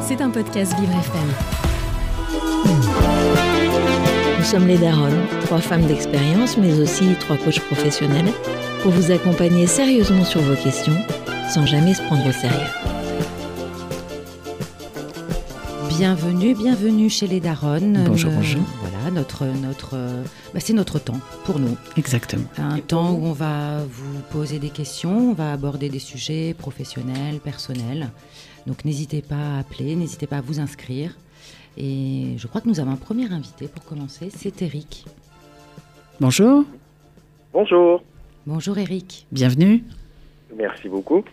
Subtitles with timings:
[0.00, 1.28] C'est un podcast Vivre FM.
[4.38, 8.32] Nous sommes les Daronnes, trois femmes d'expérience, mais aussi trois coachs professionnels,
[8.82, 10.96] pour vous accompagner sérieusement sur vos questions,
[11.52, 12.56] sans jamais se prendre au sérieux.
[15.90, 18.04] Bienvenue, bienvenue chez les Daronnes.
[18.06, 18.62] Bonjour, Euh, bonjour.
[18.80, 20.22] Voilà, notre, notre, euh,
[20.54, 21.76] bah, c'est notre temps pour nous.
[21.98, 22.44] Exactement.
[22.56, 27.40] Un temps où on va vous poser des questions, on va aborder des sujets professionnels,
[27.44, 28.08] personnels.
[28.68, 31.16] Donc n'hésitez pas à appeler, n'hésitez pas à vous inscrire.
[31.78, 35.06] Et je crois que nous avons un premier invité pour commencer, c'est Eric.
[36.20, 36.64] Bonjour,
[37.54, 38.02] Bonjour,
[38.46, 39.26] Bonjour Eric.
[39.32, 39.82] bienvenue.
[40.54, 41.24] merci beaucoup.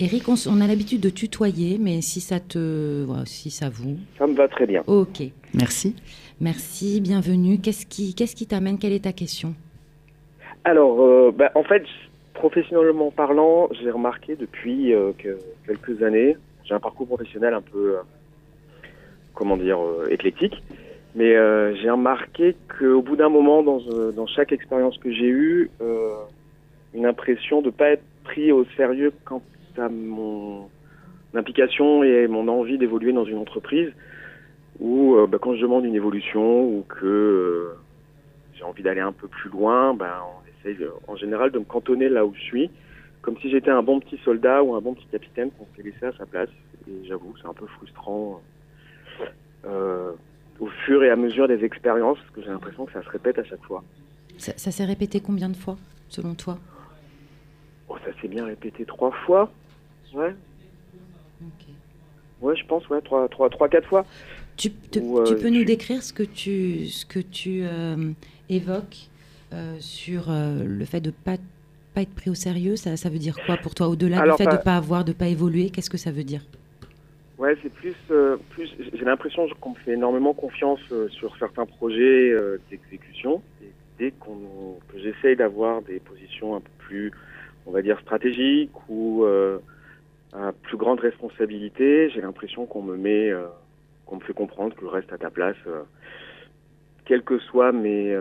[0.00, 4.34] Eric, on, a l'habitude de tutoyer, mais si ça te, si ça vous, Ça me
[4.34, 4.82] va très bien.
[4.86, 5.22] ok.
[5.52, 5.94] Merci.
[6.40, 7.58] Merci, bienvenue.
[7.58, 8.78] Qu'est-ce qui, qu'est-ce qui t'amène?
[8.78, 9.54] Quelle est ta question?
[10.64, 11.84] Alors, euh, bah, en fait,
[12.32, 16.36] professionnellement parlant, j'ai remarqué depuis euh, que quelques années,
[16.72, 18.02] j'ai un parcours professionnel un peu, euh,
[19.34, 20.62] comment dire, euh, éclectique,
[21.14, 25.70] mais euh, j'ai remarqué qu'au bout d'un moment, dans, chaque expérience que j'ai eue,
[26.94, 29.42] une impression de ne pas être pris au sérieux quant
[29.76, 30.68] à mon
[31.34, 33.92] implication et mon envie d'évoluer dans une entreprise,
[34.80, 37.72] euh, bah, quand je demande une évolution ou que
[38.54, 42.08] j'ai envie d'aller un peu plus loin, ben, on essaye en général de me cantonner
[42.08, 42.70] là où je suis,
[43.22, 46.04] comme si j'étais un bon petit soldat ou un bon petit capitaine qu'on s'est laissé
[46.06, 46.48] à sa place.
[46.88, 48.42] Et j'avoue, c'est un peu frustrant
[49.64, 50.12] euh,
[50.58, 53.38] au fur et à mesure des expériences, parce que j'ai l'impression que ça se répète
[53.38, 53.84] à chaque fois.
[54.38, 55.78] Ça, ça s'est répété combien de fois,
[56.08, 56.58] selon toi?
[57.88, 59.52] Oh, ça s'est bien répété trois fois.
[60.14, 60.34] Ouais,
[62.40, 64.04] ouais, je pense, ouais, trois, trois, trois, quatre fois.
[64.56, 68.12] Tu, te- euh, tu peux nous décrire ce que tu, ce que tu euh,
[68.48, 69.08] évoques
[69.80, 71.36] sur le fait de ne pas,
[71.92, 74.46] pas être pris au sérieux ça, ça veut dire quoi pour toi Au-delà du fait
[74.46, 76.42] de ne pas avoir, de ne pas évoluer, qu'est-ce que ça veut dire?
[77.42, 78.72] Ouais, c'est plus, euh, plus.
[78.92, 83.42] J'ai l'impression qu'on me fait énormément confiance euh, sur certains projets euh, d'exécution.
[83.60, 87.10] Et dès qu'on, que j'essaye d'avoir des positions un peu plus,
[87.66, 89.24] on va dire stratégiques ou
[90.32, 93.32] à plus grande responsabilité, j'ai l'impression qu'on me met,
[94.06, 95.56] qu'on me fait comprendre que je reste à ta place,
[97.04, 98.16] quelles que soient mes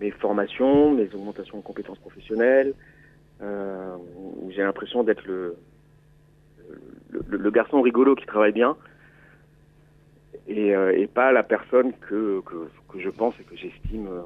[0.00, 2.74] mes formations, mes augmentations de compétences professionnelles.
[3.40, 5.56] Euh, où j'ai l'impression d'être le
[7.10, 8.76] le, le- le garçon rigolo qui travaille bien
[10.48, 14.22] et, euh, et pas la personne que, que, que je pense et que j'estime euh,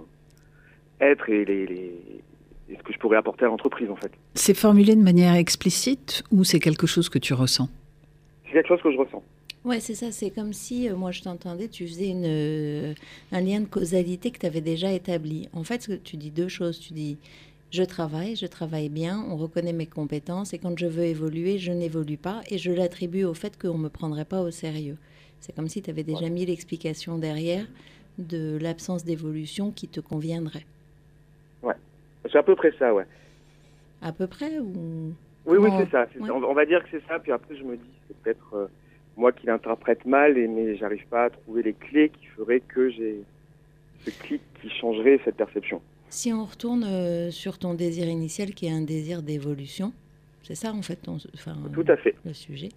[1.00, 2.22] être et, les, les-
[2.70, 4.12] et ce que je pourrais apporter à l'entreprise en fait.
[4.34, 7.68] C'est formulé de manière explicite ou c'est quelque chose que tu ressens?
[8.46, 9.22] C'est quelque chose que je ressens.
[9.64, 10.10] Ouais, c'est ça.
[10.10, 12.94] C'est comme si, euh, moi, je t'entendais, tu faisais une, euh,
[13.30, 15.48] un lien de causalité que tu avais déjà établi.
[15.52, 16.80] En fait, tu dis deux choses.
[16.80, 17.18] Tu dis,
[17.70, 21.72] je travaille, je travaille bien, on reconnaît mes compétences, et quand je veux évoluer, je
[21.72, 24.98] n'évolue pas, et je l'attribue au fait qu'on ne me prendrait pas au sérieux.
[25.40, 27.66] C'est comme si tu avais déjà mis l'explication derrière
[28.18, 30.66] de l'absence d'évolution qui te conviendrait.
[32.30, 33.06] C'est à peu près ça, ouais.
[34.00, 35.12] À peu près ou...
[35.44, 36.06] Oui, oui, c'est ça.
[36.20, 36.30] ouais.
[36.30, 37.18] on va dire que c'est ça.
[37.18, 38.66] Puis après, je me dis, c'est peut-être euh,
[39.16, 42.90] moi qui l'interprète mal, et, mais j'arrive pas à trouver les clés qui feraient que
[42.90, 43.20] j'ai
[44.04, 45.80] ce clic qui changerait cette perception.
[46.08, 49.92] Si on retourne euh, sur ton désir initial qui est un désir d'évolution,
[50.42, 52.14] c'est ça en fait ton, enfin, Tout à fait.
[52.24, 52.70] le sujet.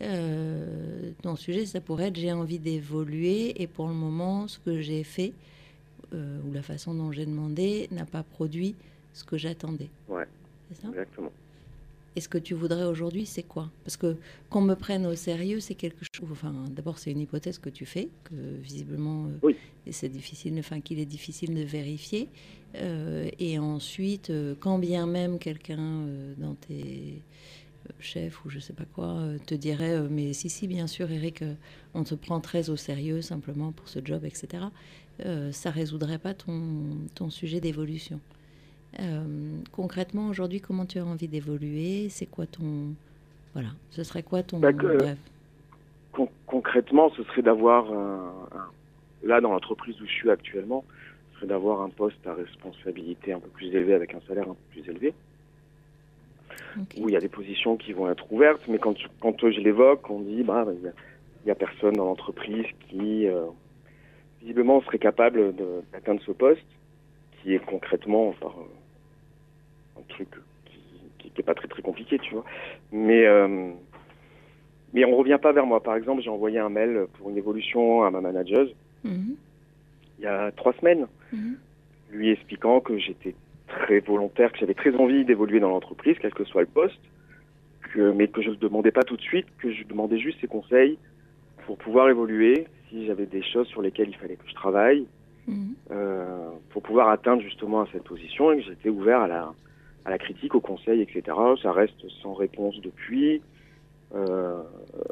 [0.00, 4.80] Euh, ton sujet, ça pourrait être j'ai envie d'évoluer et pour le moment, ce que
[4.80, 5.32] j'ai fait
[6.12, 8.74] euh, ou la façon dont j'ai demandé n'a pas produit
[9.12, 9.90] ce que j'attendais.
[10.08, 10.24] Ouais.
[10.70, 10.88] C'est ça?
[10.88, 11.30] Exactement.
[12.14, 13.70] Et ce que tu voudrais aujourd'hui, c'est quoi?
[13.84, 14.16] Parce que
[14.50, 16.28] qu'on me prenne au sérieux, c'est quelque chose.
[16.30, 19.56] Enfin, d'abord, c'est une hypothèse que tu fais, que visiblement, euh, Oui.
[19.86, 22.28] et c'est difficile, enfin, qu'il est difficile de vérifier.
[22.74, 26.06] Euh, et ensuite, euh, quand bien même quelqu'un
[26.36, 27.22] dans tes
[27.98, 31.42] chefs ou je sais pas quoi te dirait, mais si, si, bien sûr, Eric,
[31.94, 34.64] on te prend très au sérieux simplement pour ce job, etc.
[35.50, 38.20] Ça résoudrait pas ton, ton sujet d'évolution.
[39.00, 42.08] Euh, concrètement, aujourd'hui, comment tu as envie d'évoluer?
[42.10, 42.94] C'est quoi ton.
[43.54, 44.58] Voilà, ce serait quoi ton.
[44.58, 45.18] Bah, que- bref.
[46.12, 48.68] Con- concrètement, ce serait d'avoir un, un-
[49.26, 50.84] là dans l'entreprise où je suis actuellement,
[51.32, 54.54] ce serait d'avoir un poste à responsabilité un peu plus élevé avec un salaire un
[54.54, 55.14] peu plus élevé,
[56.78, 56.96] Ok.
[57.00, 60.08] où il y a des positions qui vont être ouvertes, mais quand, quand je l'évoque,
[60.10, 60.92] on dit bah il y a,
[61.44, 63.46] il y a personne dans l'entreprise qui euh,
[64.42, 65.54] visiblement serait capable
[65.92, 66.66] d'atteindre ce poste,
[67.42, 68.48] qui est concrètement euh,
[69.98, 70.28] un truc
[70.66, 70.78] qui,
[71.18, 72.44] qui, qui est pas très très compliqué, tu vois,
[72.92, 73.70] mais euh,
[74.94, 75.82] mais on revient pas vers moi.
[75.82, 78.74] Par exemple, j'ai envoyé un mail pour une évolution à ma manageuse
[79.04, 79.34] Mhm,
[80.18, 81.56] il y a trois semaines, mhm.
[82.12, 83.34] lui expliquant que j'étais
[83.66, 87.00] très volontaire, que j'avais très envie d'évoluer dans l'entreprise, quel que soit le poste,
[87.92, 90.46] que, mais que je ne demandais pas tout de suite, que je demandais juste ses
[90.46, 90.98] conseils
[91.66, 95.06] pour pouvoir évoluer, si j'avais des choses sur lesquelles il fallait que je travaille,
[95.48, 95.74] Mhm.
[95.90, 99.52] euh, pour pouvoir atteindre justement à cette position et que j'étais ouvert à la,
[100.04, 101.22] à la critique, au conseil, etc.
[101.62, 103.42] Ça reste sans réponse depuis.
[104.14, 104.62] Euh,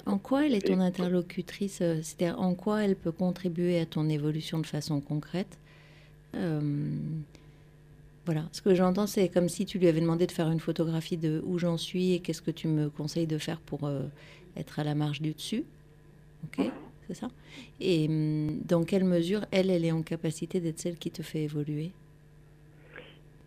[0.07, 4.09] En quoi elle est ton interlocutrice euh, C'est-à-dire en quoi elle peut contribuer à ton
[4.09, 5.59] évolution de façon concrète
[6.35, 6.61] Euh,
[8.27, 11.17] Voilà, ce que j'entends, c'est comme si tu lui avais demandé de faire une photographie
[11.17, 14.03] de où j'en suis et qu'est-ce que tu me conseilles de faire pour euh,
[14.57, 15.65] être à la marge du dessus.
[16.45, 16.73] Ok,
[17.09, 17.29] c'est ça.
[17.81, 21.43] Et hum, dans quelle mesure elle, elle est en capacité d'être celle qui te fait
[21.45, 21.95] évoluer?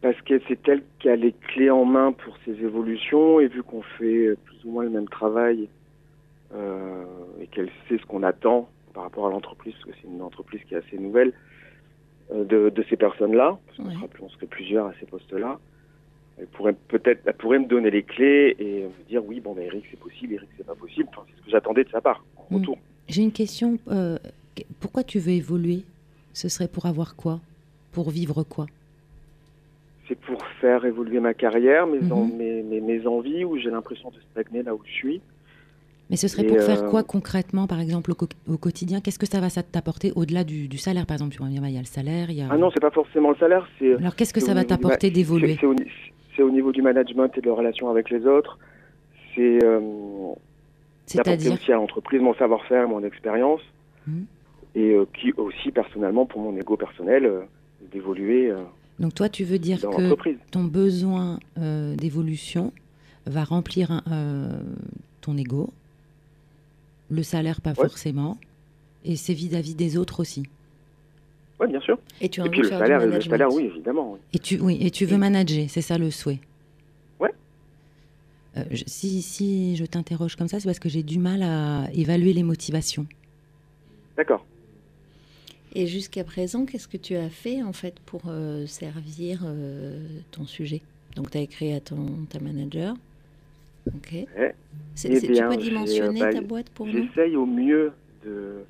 [0.04, 3.64] Parce que c'est elle qui a les clés en main pour ces évolutions et vu
[3.64, 5.70] qu'on fait plus ou moins le même travail
[6.54, 7.06] euh,
[7.42, 10.62] et qu'elle sait ce qu'on attend par rapport à l'entreprise, parce que c'est une entreprise
[10.68, 11.34] qui est assez nouvelle,
[12.32, 14.30] euh, de, de ces personnes-là, parce qu'on Ouais.
[14.30, 15.60] serait plusieurs à ces postes-là,
[16.38, 19.66] elle pourrait peut-être, elle pourrait me donner les clés et me dire oui, bon, mais
[19.66, 21.08] Eric, c'est possible, Eric, c'est pas possible.
[21.12, 22.60] Enfin, c'est ce que j'attendais de sa part, en Mm.
[22.60, 22.78] retour.
[23.08, 23.78] J'ai une question.
[23.88, 24.18] euh,
[24.56, 25.84] qu- pourquoi tu veux évoluer?
[26.34, 27.40] Ce serait pour avoir quoi?
[27.92, 28.66] Pour vivre quoi?
[30.13, 32.38] C'est pour faire évoluer ma carrière, mes, en- Mhm.
[32.38, 35.21] mes, mes, mes envies, où j'ai l'impression de stagner là où je suis.
[36.12, 39.01] Mais ce serait Et, pour faire euh, quoi concrètement, par exemple, au, co- au quotidien?
[39.01, 41.36] Qu'est-ce que ça va t'apporter au-delà du, du salaire, par exemple?
[41.36, 42.48] Dire, il y a le salaire, il y a...
[42.51, 45.57] Ah non, c'est pas forcément le salaire, c'est Alors qu'est-ce que ça va t'apporter d'évoluer?
[46.36, 48.60] C'est au, niveau du management et de la relation avec les autres.
[49.33, 50.36] C'est euh, d'apporter
[51.06, 51.54] C'est-à-dire?
[51.54, 53.62] aussi à l'entreprise mon savoir-faire, mon expérience.
[54.06, 54.25] Mhm.
[54.75, 57.42] Et euh, qui aussi, personnellement, pour mon ego personnel, euh,
[57.92, 58.57] d'évoluer euh,
[59.00, 60.16] Donc toi, tu veux dire dans que
[60.51, 62.72] ton besoin euh, d'évolution
[63.25, 64.60] va remplir un- euh,
[65.22, 65.72] ton ego,
[67.10, 67.75] le salaire pas Ouais.
[67.88, 68.38] forcément,
[69.04, 70.44] et c'est vis-à-vis des autres aussi.
[71.60, 71.98] Oui, bien sûr.
[72.22, 74.13] Et tu as Et envie puis le salaire, le salaire, oui, évidemment.
[74.13, 74.19] oui.
[74.34, 76.39] Et tu, oui, et tu veux Et- manager, c'est ça le souhait
[77.19, 77.31] Ouais.
[78.57, 81.88] Euh, je- si, si je t'interroge comme ça, c'est parce que j'ai du mal à
[81.94, 83.06] évaluer les motivations.
[84.18, 84.46] D'accord.
[85.74, 90.00] Et jusqu'à présent, qu'est-ce que tu as fait en fait pour euh, servir euh,
[90.31, 90.81] ton sujet?
[91.16, 92.96] Donc tu as écrit à ton ta manager.
[93.88, 94.14] Ok.
[94.38, 94.56] Ouais.
[94.96, 96.92] C'est- Eh c'est- tu bien, peux dimensionner euh, bah, ta boîte pour nous?
[96.94, 97.92] J'essaye au mieux
[98.24, 98.64] de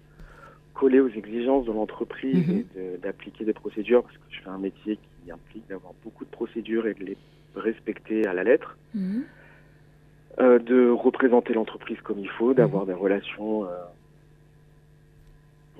[0.74, 2.58] coller aux exigences de l'entreprise Mhm.
[2.60, 6.24] et de- d'appliquer des procédures, parce que je fais un métier qui implique d'avoir beaucoup
[6.26, 7.18] de procédures et de les
[7.56, 8.78] respecter à la lettre.
[8.96, 9.24] Mhm.
[10.40, 13.66] Euh, de représenter l'entreprise comme il faut, d'avoir des relations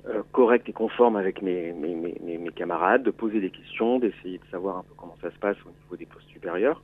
[0.08, 4.44] euh, correctes et conformes avec mes, mes, mes, camarades, de poser des questions, d'essayer de
[4.50, 6.82] savoir un peu comment ça se passe au niveau des postes supérieurs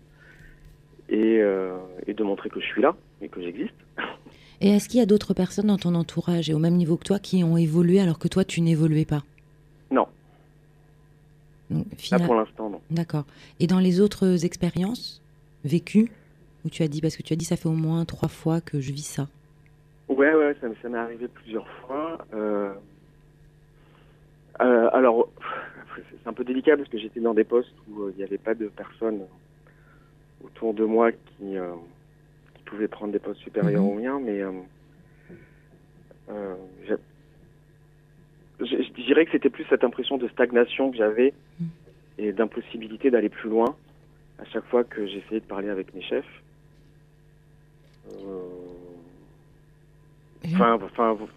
[1.08, 1.76] et, euh,
[2.06, 3.74] et de montrer que je suis là et que j'existe.
[4.62, 7.04] Et est-ce qu'il y a d'autres personnes dans ton entourage et au même niveau que
[7.04, 9.22] toi qui ont évolué alors que toi tu n'évoluais pas?
[9.90, 10.06] Non,
[11.70, 12.80] Donc, là pour l'instant non.
[12.90, 13.24] D'accord.
[13.58, 15.22] Et dans les autres expériences
[15.64, 16.10] vécues,
[16.64, 18.60] où tu as dit, parce que tu as dit ça fait au moins trois fois
[18.60, 19.28] que je vis ça?
[20.08, 22.18] Ouais, ouais, ça m'est arrivé plusieurs fois.
[22.34, 22.72] Euh,
[24.60, 25.28] euh, alors,
[25.96, 28.38] c'est un peu délicat parce que j'étais dans des postes où euh, il n'y avait
[28.38, 29.26] pas de personnes
[30.42, 31.74] autour de moi qui, euh,
[32.54, 33.88] qui pouvaient prendre des postes supérieurs Mhm.
[33.90, 34.52] aux miens, mais euh,
[36.30, 36.56] euh,
[38.60, 41.68] je, dirais que c'était plus cette impression de stagnation que j'avais Mhm.
[42.18, 43.76] et d'impossibilité d'aller plus loin
[44.38, 46.42] à chaque fois que j'essayais de parler avec mes chefs.
[48.08, 48.46] Euh,
[50.52, 50.76] Enfin,
[51.14, 51.28] vous-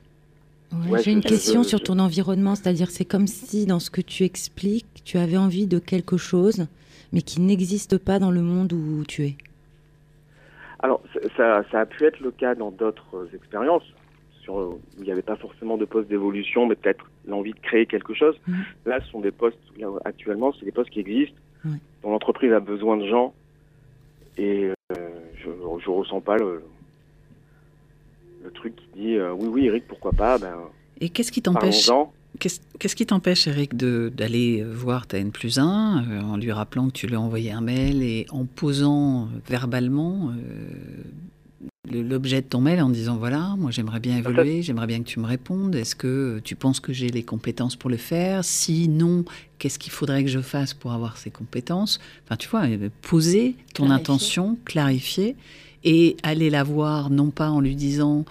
[0.74, 3.90] Ouais, Ouais, J'ai une question je- sur ton environnement, c'est-à-dire c'est comme si dans ce
[3.90, 6.66] que tu expliques, tu avais envie de quelque chose,
[7.12, 9.36] mais qui n'existe pas dans le monde où tu es.
[10.80, 11.02] alors
[11.38, 13.84] ça- a pu être le cas dans d'autres expériences,
[14.42, 17.86] sur où il n'y avait pas forcément de poste d'évolution, mais peut-être l'envie de créer
[17.86, 18.36] quelque chose.
[18.48, 18.56] Mhm.
[18.86, 21.38] Là, ce sont des postes là, actuellement, c'est des postes qui existent,
[22.04, 23.34] dont l'entreprise a besoin de gens,
[24.38, 24.96] et euh,
[25.38, 25.50] je
[25.86, 26.62] je ressens pas le
[28.44, 30.56] le truc qui dit euh, oui oui Eric pourquoi pas ben
[31.00, 31.90] Et qu'est-ce qui t'empêche
[32.40, 36.94] Qu'est-ce qui t'empêche, Eric, d'aller voir ta N plus 1 euh, en lui rappelant que
[36.94, 42.82] tu lui as envoyé un mail et en posant verbalement euh, l'objet de ton mail
[42.82, 45.76] en disant voilà, moi j'aimerais bien évoluer, j'aimerais bien que tu me répondes.
[45.76, 48.44] Est-ce que tu penses que j'ai les compétences pour le faire?
[48.44, 49.26] Si non,
[49.60, 52.00] qu'est-ce qu'il faudrait que je fasse pour avoir ces compétences?
[52.26, 52.64] Enfin, tu vois,
[53.04, 54.02] poser ton Clarifier.
[54.02, 55.36] intention, clarifier
[55.84, 58.26] et aller la voir non pas en lui disant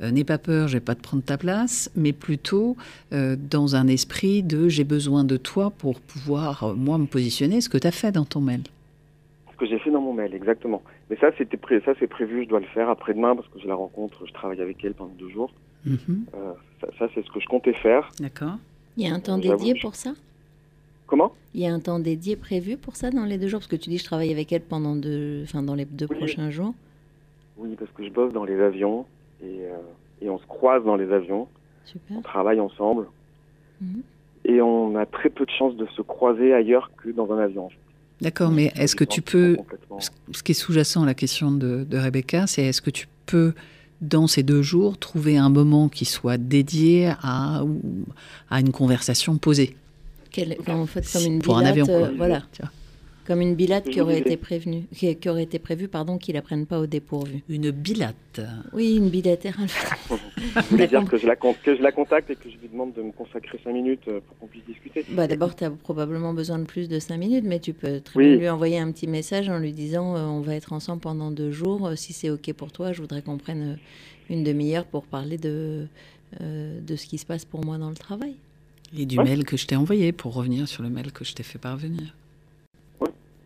[0.00, 2.76] euh, n'aie pas peur, je vais pas te prendre ta place, mais plutôt
[3.12, 7.60] euh, dans un esprit de j'ai besoin de toi pour pouvoir, euh, moi, me positionner,
[7.60, 8.62] ce que tu as fait dans ton mail.
[9.52, 10.82] ce que j'ai fait dans mon mail exactement.
[11.10, 13.68] Mais ça c'était pré- ça c'est prévu, je dois le faire après-demain parce que je
[13.68, 15.52] la rencontre, je travaille avec elle pendant deux jours.
[15.86, 16.24] Mhm.
[16.34, 18.10] Euh, ça, ça, c'est ce que je comptais faire.
[18.18, 18.56] D'accord
[18.96, 20.14] Il y a un temps dédié pour ça?
[21.06, 21.32] Comment?
[21.54, 23.60] Il y a un temps dédié prévu pour ça dans les deux jours?
[23.60, 26.16] Parce que tu dis je travaille avec elle pendant deux, enfin dans les deux Oui.
[26.16, 26.74] prochains jours.
[27.56, 29.06] Oui, parce que je bosse dans les avions
[29.42, 29.76] et, euh,
[30.22, 31.48] et on se croise dans les avions.
[31.84, 32.16] Super.
[32.18, 33.06] On travaille ensemble
[33.80, 34.02] Mhm.
[34.44, 37.68] et on a très peu de chances de se croiser ailleurs que dans un avion.
[38.20, 39.56] D'accord, mais est-ce que tu peux,
[40.32, 43.52] ce qui est sous-jacent à la question de, de Rebecca, c'est est-ce que tu peux,
[44.00, 47.62] dans ces deux jours, trouver un moment qui soit dédié à,
[48.50, 49.76] à une conversation posée?
[50.30, 51.94] Quel- en fait, comme une Pour un avion, quoi.
[51.94, 52.70] euh, voilà, Tu vois.
[53.26, 56.42] Comme une bilate qui aurait été prévenue, qui, qui aurait été prévue, pardon, qu'il la
[56.42, 57.42] prenne pas au dépourvu.
[57.48, 58.40] Une bilate.
[58.72, 59.68] Oui, une bilatérale.
[60.56, 62.68] Je voulais dire que je, la, con- que je la contacte et que je lui
[62.68, 65.04] demande de me consacrer cinq minutes euh, pour qu'on puisse discuter?
[65.10, 68.18] Bah, D'abord, tu as probablement besoin de plus de 5 minutes, mais tu peux très
[68.18, 68.26] Oui.
[68.30, 71.30] bien lui envoyer un petit message en lui disant euh, on va être ensemble pendant
[71.30, 71.86] deux jours.
[71.86, 73.78] Euh, si c'est OK pour toi, je voudrais qu'on prenne
[74.30, 75.86] une demi-heure pour parler de,
[76.40, 78.34] euh, de ce qui se passe pour moi dans le travail.
[78.96, 79.24] Et du Ouais.
[79.24, 82.14] mail que je t'ai envoyé, pour revenir sur le mail que je t'ai fait parvenir.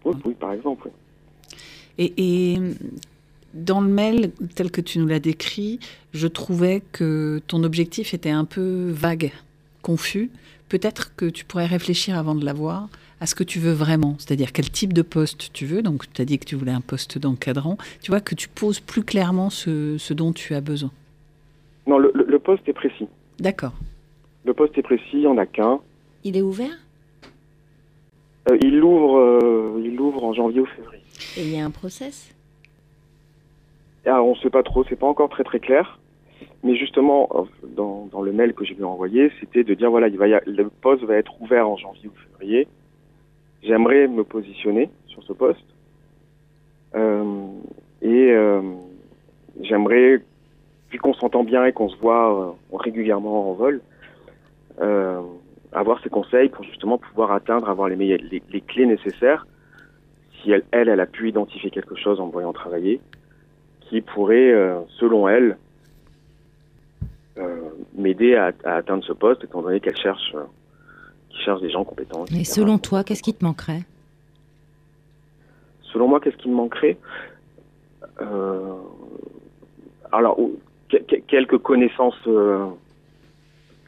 [0.04, 0.86] Oui, oui, par exemple.
[0.86, 0.92] oui.
[1.98, 2.58] Et, et
[3.54, 5.80] dans le mail, tel que tu nous l'as décrit,
[6.12, 9.32] je trouvais que ton objectif était un peu vague,
[9.82, 10.30] confus.
[10.68, 12.88] Peut-être que tu pourrais réfléchir avant de l'avoir
[13.20, 15.82] à ce que tu veux vraiment, c'est-à-dire quel type de poste tu veux.
[15.82, 17.76] Donc, tu as dit que tu voulais un poste d'encadrant.
[18.00, 20.90] Tu vois, que tu poses plus clairement ce, ce dont tu as besoin.
[21.86, 23.08] Non, le, poste est précis.
[23.40, 23.72] D'accord.
[24.44, 25.80] Le poste est précis, il n'y en a qu'un.
[26.22, 26.76] Il est ouvert?
[28.60, 31.02] Il l'ouvre euh, il l'ouvre en janvier ou février.
[31.36, 32.34] et il y a un process?
[34.06, 35.98] Ah, on ne sait pas trop, c'est pas encore très très clair.
[36.62, 37.42] Mais justement, euh,
[37.76, 40.24] dans, dans le mail que je lui ai envoyé, c'était de dire voilà, il va
[40.36, 42.66] a- le poste va être ouvert en janvier ou février.
[43.62, 45.64] J'aimerais me positionner sur ce poste.
[46.94, 47.24] Euh,
[48.02, 48.62] et euh,
[49.60, 50.22] j'aimerais,
[50.90, 53.80] vu qu'on s'entend bien et qu'on se voit euh, régulièrement en vol,
[54.80, 55.20] euh,
[55.72, 59.46] avoir ses conseils pour justement pouvoir atteindre, avoir les, meilleures- les, les clés nécessaires.
[60.42, 63.00] Si elle, elle, elle a pu identifier quelque chose en me voyant travailler,
[63.82, 65.56] qui pourrait, euh, selon elle,
[67.38, 67.56] euh,
[67.96, 70.44] m'aider à, à atteindre ce poste, étant donné qu'elle cherche, euh,
[71.44, 72.24] cherche des gens compétents.
[72.26, 72.44] Et etc.
[72.44, 73.82] selon toi, qu'est-ce qui te manquerait?
[75.92, 76.98] Selon moi, qu'est-ce qui me manquerait?
[78.20, 78.74] Euh,
[80.12, 80.38] Alors,
[81.28, 82.18] quelques connaissances,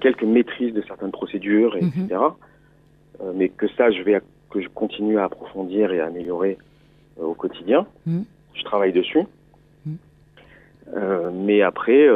[0.01, 1.89] quelques maîtrises de certaines procédures, et Mhm.
[2.05, 2.21] etc.
[3.21, 6.59] Euh, mais que ça, je vais, que je continue à approfondir et à améliorer
[7.19, 7.87] euh, au quotidien.
[8.07, 8.25] Mhm.
[8.55, 9.21] Je travaille dessus.
[9.87, 9.97] Mhm.
[10.97, 12.09] Euh, mais après,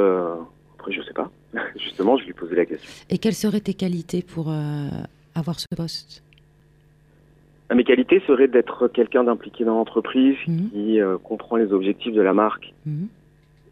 [0.78, 1.30] après, je sais pas.
[1.76, 2.90] Justement, je lui posais la question.
[3.10, 4.48] Et quelles seraient tes qualités pour
[5.34, 6.22] avoir ce poste?
[7.70, 12.34] Ah, Mes qualités seraient d'être quelqu'un d'impliqué dans l'entreprise, qui comprend les objectifs de la
[12.34, 12.72] marque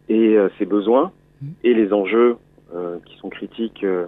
[0.09, 1.11] et ses besoins
[1.63, 2.37] et les enjeux
[3.05, 4.05] qui sont critiques euh,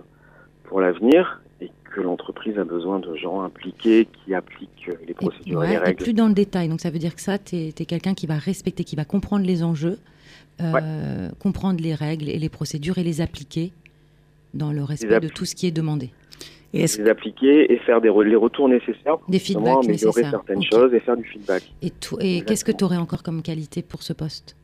[0.66, 5.14] pour l'avenir et que l'entreprise a besoin de gens impliqués qui appliquent euh, les Et,
[5.14, 6.04] procédures et ouais, les et règles.
[6.04, 6.68] plus dans le détail.
[6.70, 9.46] Donc ça veut dire que ça, tu es, quelqu'un qui va respecter, qui va comprendre
[9.46, 9.98] les enjeux,
[10.62, 13.72] euh, comprendre les règles et les procédures et les appliquer
[14.54, 16.12] dans le respect de tout ce qui est demandé.
[16.74, 20.32] Et les appliquer et faire des re- les retours nécessaires pour Des feedbacks améliorer nécessaires.
[20.32, 21.64] certaines choses et faire du feedback.
[21.82, 24.58] Et, et qu'est-ce que tu aurais encore comme qualité pour ce poste?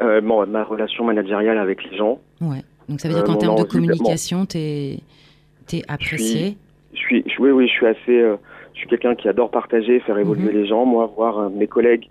[0.00, 2.62] Euh, bon, ma relation managériale avec les gens, Ouais.
[2.88, 4.98] Donc ça veut dire Euh, qu'en termes de communication, tu es,
[5.88, 6.56] apprécié.
[6.92, 8.36] je suis, je- oui, oui, je suis assez, euh,
[8.74, 10.58] je suis quelqu'un qui adore partager, faire évoluer Mhm.
[10.60, 10.84] les gens.
[10.84, 12.08] Moi, voir mes collègues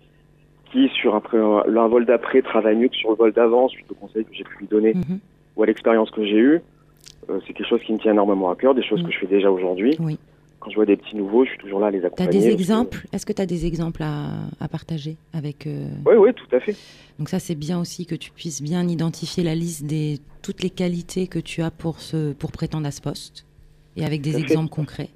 [0.71, 3.85] qui, sur un, un, un vol d'après, travaillent mieux que sur le vol d'avant, suite
[3.91, 5.19] aux conseils que j'ai pu lui donner Mhm.
[5.57, 6.61] ou à l'expérience que j'ai eue,
[7.29, 9.07] euh, c'est quelque chose qui me tient énormément à cœur, des choses Mhm.
[9.07, 9.97] que je fais déjà aujourd'hui.
[9.99, 10.17] Oui.
[10.61, 12.39] Quand je vois des petits nouveaux, je suis toujours là à les Tu as accompagner.
[12.39, 13.05] des que- exemples?
[13.11, 16.59] Est-ce que tu as des exemples à, à partager avec euh, Oui, oui, tout à
[16.59, 16.75] fait.
[17.19, 20.69] Donc ça, c'est bien aussi que tu puisses bien identifier la liste des toutes les
[20.69, 23.45] qualités que tu as pour, ce, pour prétendre à ce poste,
[23.97, 24.39] et avec des fait.
[24.39, 25.09] exemples concrets.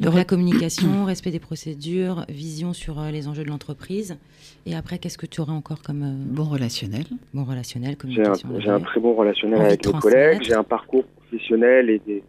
[0.00, 4.18] Donc re- la communication, respect des procédures, vision sur euh, les enjeux de l'entreprise.
[4.66, 8.24] Et après, qu'est-ce que tu aurais encore comme euh, bon relationnel bon relationnel, J'ai un,
[8.24, 12.22] communication j'ai un très bon relationnel avec mes collègues, j'ai un parcours professionnel et des,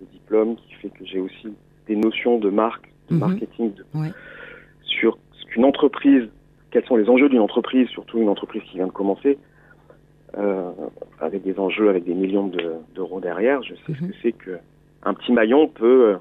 [0.00, 1.48] des diplômes qui fait que j'ai aussi
[1.94, 3.20] des notions de marque, de Mhm.
[3.20, 4.10] marketing, de- Ouais.
[4.82, 6.24] sur ce qu'une entreprise,
[6.70, 9.38] quels sont les enjeux d'une entreprise, surtout une entreprise qui vient de commencer,
[10.38, 10.70] euh,
[11.20, 13.62] avec des enjeux, avec des millions de- d'euros derrière.
[13.62, 14.10] Je sais ce Mhm.
[14.10, 14.58] que c'est que
[15.04, 16.16] un petit maillon peut,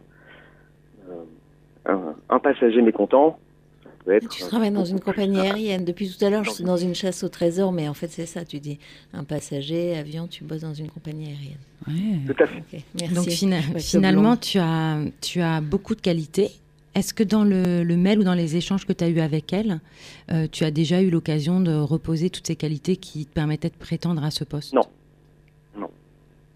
[1.10, 1.24] euh,
[1.86, 3.40] un, un passager mécontent,
[4.04, 4.30] peut être.
[4.30, 5.86] Tu travailles dans une compagnie aérienne.
[5.86, 8.26] Depuis tout à l'heure, je suis dans une chasse au trésor, mais en fait, c'est
[8.26, 8.44] ça.
[8.46, 8.80] Tu dis
[9.14, 11.58] un passager, avion, tu bosses dans une compagnie aérienne.
[11.88, 12.34] Ouais.
[12.34, 12.84] Tout à fait.
[13.00, 13.14] Merci.
[13.16, 16.52] Donc fina- finalement, tu as, tu as beaucoup de qualités.
[16.94, 19.54] Est-ce que dans le, le mail ou dans les échanges que tu as eu avec
[19.54, 19.80] elle,
[20.32, 23.76] euh, tu as déjà eu l'occasion de reposer toutes ces qualités qui te permettaient de
[23.76, 24.74] prétendre à ce poste?
[24.74, 24.82] Non.
[25.78, 25.90] Non.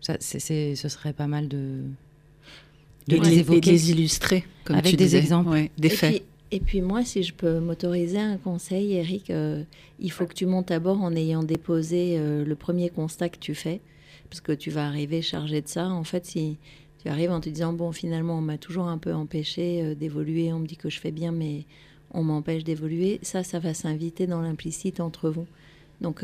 [0.02, 1.84] Ça, ce serait pas mal de,
[3.08, 3.72] de Et les les, et évoquer.
[3.72, 5.20] les illustrer, comme Avec tu des disais.
[5.20, 5.50] exemples.
[5.52, 6.12] Ouais, des Et faits.
[6.16, 9.64] puis, Et puis moi, si je peux m'autoriser un conseil, Eric, euh,
[10.00, 13.40] il faut que tu montes à bord en ayant déposé euh, le premier constat que
[13.40, 13.82] tu fais,
[14.30, 15.88] parce que tu vas arriver chargé de ça.
[15.88, 16.58] En fait, si
[17.02, 20.54] tu arrives en te disant, bon, finalement, on m'a toujours un peu empêché euh, d'évoluer,
[20.54, 21.64] on me dit que je fais bien, mais
[22.14, 25.48] on m'empêche d'évoluer, ça, ça va s'inviter dans l'implicite entre vous.
[26.02, 26.24] Donc,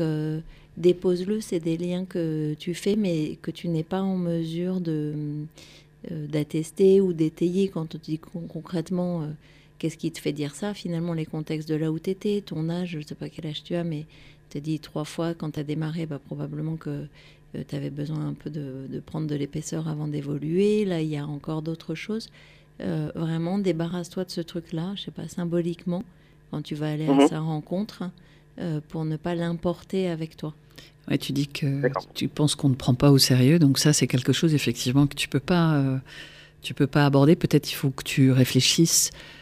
[0.76, 5.14] dépose-le, c'est des liens que tu fais, mais que tu n'es pas en mesure de
[6.10, 9.26] d'attester ou d'étayer quand on dit concrètement
[9.82, 12.70] Qu'est-ce qui te fait dire ça Finalement, les contextes de là où tu étais, ton
[12.70, 14.06] âge, je ne sais pas quel âge tu as, mais
[14.48, 17.08] tu as dit trois fois quand tu as démarré, bah, probablement que
[17.56, 20.84] euh, tu avais besoin un peu de, prendre de l'épaisseur avant d'évoluer.
[20.84, 22.30] Là, il y a encore d'autres choses.
[22.80, 26.04] Euh, vraiment, débarrasse-toi de ce truc-là, je sais pas, symboliquement,
[26.52, 27.26] quand tu vas aller à mhm.
[27.26, 28.04] sa rencontre,
[28.60, 30.54] euh, pour ne pas l'importer avec toi.
[31.08, 34.06] Ouais, tu dis que tu penses qu'on ne prend pas au sérieux, donc ça, c'est
[34.06, 36.00] quelque chose effectivement que tu peux pas,
[36.60, 37.34] tu peux pas aborder.
[37.34, 39.41] Peut-être il faut que tu réfléchisses euh,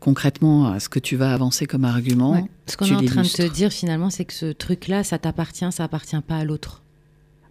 [0.00, 2.48] concrètement à ce que tu vas avancer comme argument.
[2.66, 5.70] Ce qu'on est en train de te dire finalement, c'est que ce truc-là, ça t'appartient,
[5.70, 6.82] ça appartient pas à l'autre.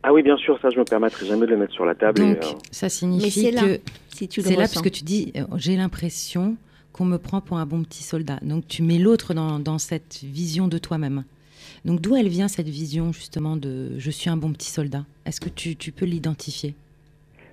[0.01, 2.20] Ah oui, bien sûr, ça, je me permettrai jamais de le mettre sur la table.
[2.20, 5.75] Donc, euh, ça signifie que si tu c'est là parce que tu dis, euh, j'ai
[5.75, 6.56] l'impression
[6.94, 8.39] qu'on me prend pour un bon petit soldat.
[8.42, 11.25] Donc, tu mets l'autre dans, dans, cette vision de toi-même.
[11.84, 15.42] Donc, d'où elle vient cette vision justement de je suis un bon petit soldat Est-ce
[15.42, 16.75] que tu, tu peux l'identifier?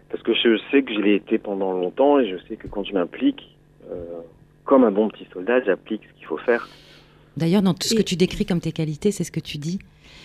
[0.09, 2.85] Parce que je sais que je l'ai été pendant longtemps et je sais que quand
[2.85, 3.57] je m'implique,
[4.67, 6.69] comme un bon petit soldat, j'applique ce qu'il faut faire.
[7.37, 9.79] D'ailleurs, dans tout ce que tu décris comme tes qualités, c'est ce que tu dis.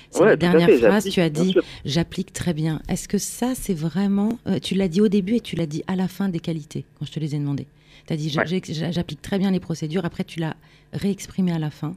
[0.10, 1.56] C'est la dernière phrase, tu as dit
[1.86, 2.82] j'applique très bien.
[2.90, 4.40] Est-ce que ça, c'est vraiment.
[4.48, 6.86] Euh, tu l'as dit au début et tu l'as dit à la fin des qualités,
[7.00, 7.68] quand je te les ai demandées.
[8.08, 10.56] Tu as dit j'applique très bien les procédures, après tu l'as
[10.92, 11.96] réexprimé à la fin.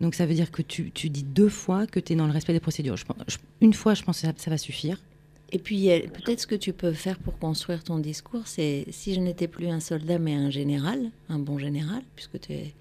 [0.00, 2.32] Donc ça veut dire que tu, tu, dis deux fois que tu es dans le
[2.32, 2.96] respect des procédures.
[2.96, 3.04] Je,
[3.60, 4.98] une fois, je pense que ça va suffire.
[5.52, 9.20] Et puis, peut-être ce que tu peux faire pour construire ton discours, c'est si je
[9.20, 12.74] n'étais plus un soldat, mais un général, un bon général, puisque tu es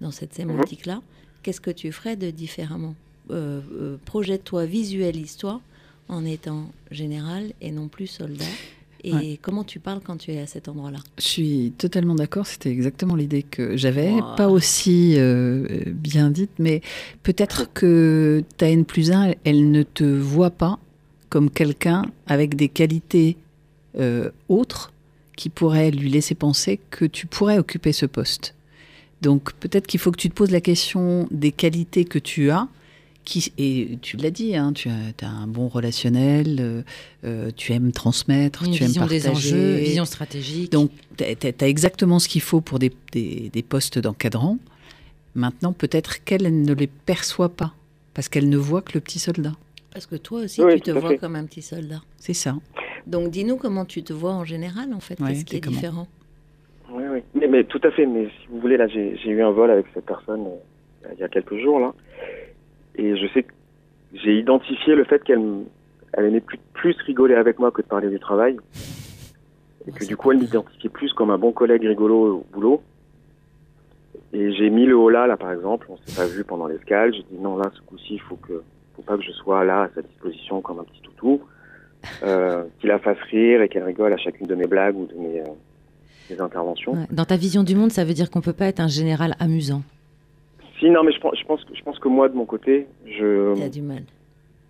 [0.00, 1.02] dans cette sémantique-là,
[1.42, 2.94] qu'est-ce que tu ferais de différemment?
[3.30, 5.60] Euh, euh, Projette-toi, visualise-toi
[6.08, 8.44] en étant général et non plus soldat.
[9.04, 11.00] Et comment tu parles quand tu es à cet endroit-là?
[11.18, 14.12] Je suis totalement d'accord, c'était exactement l'idée que j'avais.
[14.36, 16.82] Pas aussi euh, bien dite, mais
[17.24, 20.78] peut-être que ta N plus 1, elle ne te voit pas
[21.32, 23.38] comme quelqu'un avec des qualités
[23.98, 24.92] euh, autres
[25.34, 28.54] qui pourraient lui laisser penser que tu pourrais occuper ce poste.
[29.22, 32.68] Donc peut-être qu'il faut que tu te poses la question des qualités que tu as.
[33.24, 36.82] Qui, et tu l'as dit, hein, tu as, un bon relationnel, euh,
[37.24, 39.20] euh, tu aimes transmettre, tu aimes partager.
[39.20, 40.70] des enjeux, vision stratégique.
[40.70, 44.58] Donc tu as, exactement ce qu'il faut pour des, des, des postes d'encadrant.
[45.34, 47.72] Maintenant, peut-être qu'elle ne les perçoit pas,
[48.12, 49.54] parce qu'elle ne voit que le petit soldat.
[49.92, 52.00] Parce que toi aussi, tu te vois comme un petit soldat.
[52.16, 52.54] C'est ça.
[53.06, 55.16] Donc dis-nous comment tu te vois en général, en fait.
[55.16, 56.06] Qu'est-ce qui est différent?
[56.90, 57.22] Oui, oui.
[57.34, 58.06] Mais, mais, tout à fait.
[58.06, 61.24] Mais si vous voulez, là, j'ai eu un vol avec cette personne euh, il y
[61.24, 61.94] a quelques jours, là.
[62.96, 63.52] Et je sais que
[64.12, 65.40] j'ai identifié le fait qu'elle
[66.14, 68.56] elle aimait plus, plus rigoler avec moi que de parler du travail.
[69.86, 72.82] Et que du coup, elle m'identifiait plus comme un bon collègue rigolo au boulot.
[74.34, 75.86] Et j'ai mis le haut là, là, par exemple.
[75.88, 77.14] On s'est pas vu pendant l'escale.
[77.14, 78.62] J'ai dit non, là, ce coup-ci, il faut que
[79.02, 81.40] faut pas que je sois là à sa disposition comme un petit toutou,
[82.22, 85.14] euh, qu'il la fasse rire et qu'elle rigole à chacune de mes blagues ou de
[85.14, 86.96] mes, euh, interventions.
[87.10, 89.82] Dans ta vision du monde, ça veut dire qu'on peut pas être un général amusant.
[90.78, 93.54] Si, non, mais je, je pense, je pense que moi, de mon côté, je.
[93.56, 94.04] Il a du mal.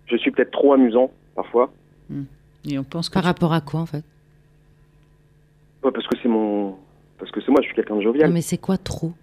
[0.07, 1.71] Je suis peut-être trop amusant parfois.
[2.09, 2.23] Hmm.
[2.69, 4.03] Et on pense Par rapport à quoi, en fait?
[5.81, 6.75] Parce que c'est mon.
[7.17, 8.31] Parce que c'est moi, je suis quelqu'un de jovial.
[8.31, 9.13] mais c'est quoi trop?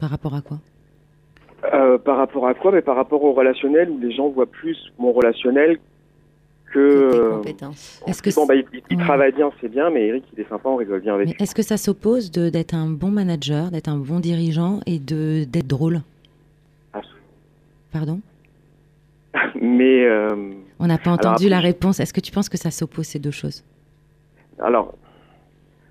[0.00, 0.58] Par rapport à quoi?
[1.92, 4.76] Euh, par rapport à quoi Mais par rapport au relationnel, où les gens voient plus
[4.98, 5.78] mon relationnel
[6.72, 6.78] que.
[6.78, 8.02] Euh, compétences.
[8.06, 8.54] Est-ce que bon, bah,
[8.90, 11.36] il, travaille bien, c'est bien, mais Eric, il est sympa, on rigole bien avec lui.
[11.38, 16.02] Est-ce que ça s'oppose d'être un bon manager, d'être un bon dirigeant et d'être drôle?
[16.92, 17.02] Ah.
[17.92, 18.20] Pardon?
[19.60, 20.04] Mais.
[20.04, 22.00] Euh, on n'a pas entendu la réponse.
[22.00, 23.64] Est-ce que tu penses que ça s'oppose ces deux choses?
[24.58, 24.94] Alors,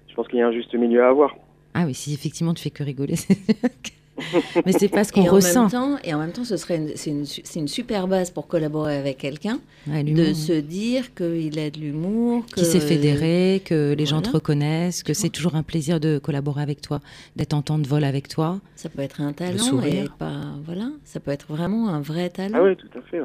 [0.10, 1.36] je pense qu'il y a un juste milieu à avoir.
[1.74, 3.16] Ah oui, si effectivement tu fais que rigoler,
[4.66, 5.70] Mais c'est pas ce qu'on ressent.
[5.70, 9.18] temps, et en même temps, ce serait c'est une, une, super base pour collaborer avec
[9.18, 14.30] quelqu'un, de se dire qu'il a de l'humour, qu'il s'est fédéré, que les gens te
[14.30, 17.00] reconnaissent, que c'est toujours un plaisir de collaborer avec toi,
[17.36, 18.60] d'être en temps de vol avec toi.
[18.76, 22.58] Ça peut être un talent et pas voilà, ça peut être vraiment un vrai talent.
[22.60, 23.22] Ah oui, tout à fait.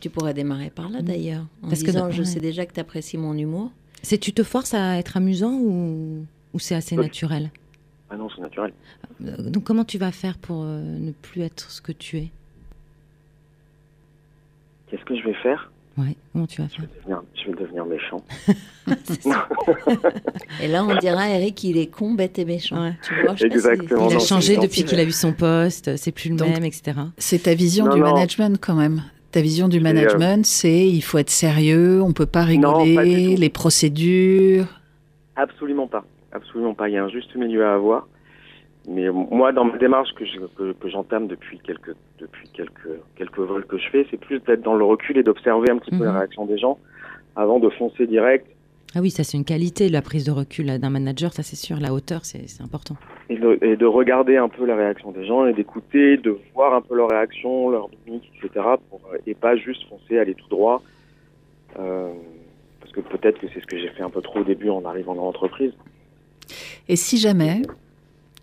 [0.00, 2.80] Tu pourrais démarrer par là d'ailleurs, en Parce disant que, je sais déjà que tu
[2.80, 3.70] apprécies mon humour.
[4.02, 7.50] C'est tu te forces à être amusant ou, ou c'est assez naturel?
[8.14, 8.72] Ah non, c'est naturel.
[9.24, 12.30] Euh, donc comment tu vas faire pour euh, ne plus être ce que tu es?
[14.88, 15.70] Qu'est-ce que je vais faire?
[15.96, 18.22] Ouais, comment tu vas Je faire vais devenir, je vais devenir méchant.
[20.62, 22.82] Et là, on dira, Eric, il est con, bête et méchant.
[22.82, 22.94] Ouais.
[23.02, 24.10] Tu vois, je si-.
[24.10, 26.98] Il a changé depuis qu'il a eu son poste, c'est plus le Donc- même, etc.
[27.16, 28.12] C'est ta vision Non, du non.
[28.12, 29.02] management quand même.
[29.30, 32.94] Ta vision du euh, management, c'est il faut être sérieux, on peut pas Non, rigoler,
[32.94, 34.66] pas les procédures.
[35.36, 36.04] Absolument pas.
[36.34, 36.88] Absolument pas.
[36.88, 38.06] Il y a un juste milieu à avoir.
[38.86, 43.38] Mais moi, dans ma démarche que je- que, que j'entame depuis quelques depuis quelques quelques
[43.38, 45.96] vols que je fais, c'est plus d'être dans le recul et d'observer un petit peu
[45.98, 46.04] Mhm.
[46.04, 46.78] la réaction des gens
[47.34, 48.46] avant de foncer direct
[48.94, 51.78] Ah oui, ça c'est une qualité, la prise de recul d'un manager, ça c'est sûr,
[51.80, 52.96] la hauteur c'est c'est important.
[53.30, 56.74] et de, et de regarder un peu la réaction des gens et d'écouter, de voir
[56.74, 58.66] un peu leur réaction, leur mimique, etc.
[58.90, 60.82] Pour, euh, et pas juste foncer, aller tout droit.
[61.78, 62.12] Euh,
[62.80, 64.84] parce que peut-être que c'est ce que j'ai fait un peu trop au début en
[64.84, 65.72] arrivant dans l'entreprise.
[66.88, 67.62] Et si jamais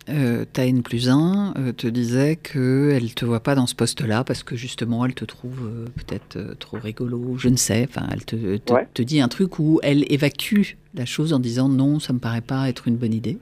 [0.08, 3.74] euh, ta N plus 1 euh, te disait qu'elle ne te voit pas dans ce
[3.74, 7.86] poste-là parce que justement elle te trouve euh, peut-être euh, trop rigolo, je ne sais,
[7.88, 8.88] enfin elle te, te, Ouais.
[8.92, 12.40] te dit un truc où elle évacue la chose en disant non, ça me paraît
[12.40, 13.38] pas être une bonne idée,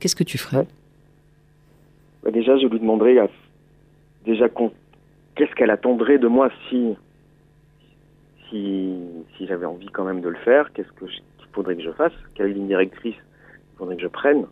[0.00, 0.58] qu'est-ce que tu ferais?
[0.58, 0.68] Ouais.
[2.24, 3.16] Bah, déjà, je lui demanderais
[4.26, 6.94] déjà qu'est-ce qu'elle attendrait de moi si
[8.50, 8.92] si,
[9.36, 12.52] si j'avais envie quand même de le faire, qu'est-ce qu'il faudrait que je fasse, quelle
[12.52, 13.14] ligne directrice?
[13.80, 14.44] Faudrait que je prenne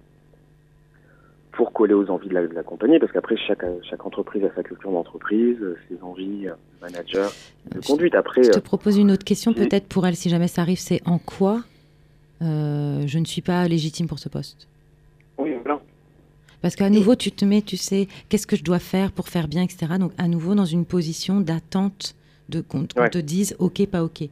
[1.52, 4.54] pour coller aux envies de la, de la compagnie, parce qu'après chaque chaque entreprise a
[4.54, 7.32] sa culture d'entreprise, euh, ses envies euh, de manager,
[7.72, 8.14] de Je- conduite.
[8.14, 10.62] Après, Je te euh, propose une autre question si- peut-être pour elle si jamais ça
[10.62, 11.62] arrive, c'est en quoi
[12.42, 14.68] euh, je ne suis pas légitime pour ce poste?
[15.38, 15.80] Oui, voilà.
[16.62, 19.48] Parce qu'à nouveau, tu te mets, tu sais, qu'est-ce que je dois faire pour faire
[19.48, 19.94] bien, etc.
[19.98, 22.14] Donc, à nouveau, dans une position d'attente,
[22.48, 23.10] de qu'on qu'on Ouais.
[23.10, 24.22] te dise OK, pas OK.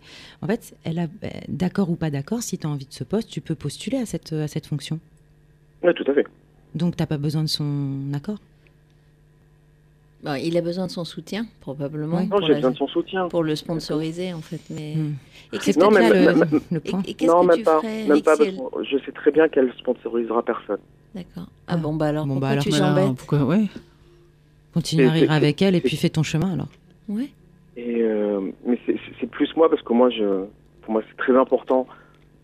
[0.43, 3.05] En fait, elle a, euh, d'accord ou pas d'accord, si tu as envie de ce
[3.05, 4.99] poste, tu peux postuler à cette, à cette fonction.
[5.83, 6.27] Oui, tout à fait.
[6.75, 8.39] Donc, tu n'as pas besoin de son accord?
[10.25, 12.23] Bon, il a besoin de son soutien, probablement, Oui.
[12.25, 13.29] Non, pour, j'ai la- besoin de son soutien.
[13.29, 14.61] pour le sponsoriser, en fait.
[14.71, 14.95] Mais...
[14.97, 15.15] Hmm.
[15.53, 17.03] Et qu'est-ce Non, que mais là ma- le, ma- le Et, point.
[17.07, 19.31] et qu'est-ce Non, que même tu pas, ferais, même pas, parce que je sais très
[19.31, 20.79] bien qu'elle sponsorisera personne.
[21.15, 21.47] D'accord.
[21.69, 21.75] Ah.
[21.75, 23.67] Ah bon, bah alors, Bon, pourquoi bah alors, tu t'embêtes pourquoi, ouais.
[24.75, 26.69] Continue à rire c'est- avec elle et c'est- puis fais ton chemin alors.
[27.09, 27.31] Ouais.
[27.77, 30.45] Et euh, mais c'est- plus moi parce que moi, je,
[30.83, 31.87] pour moi, c'est très important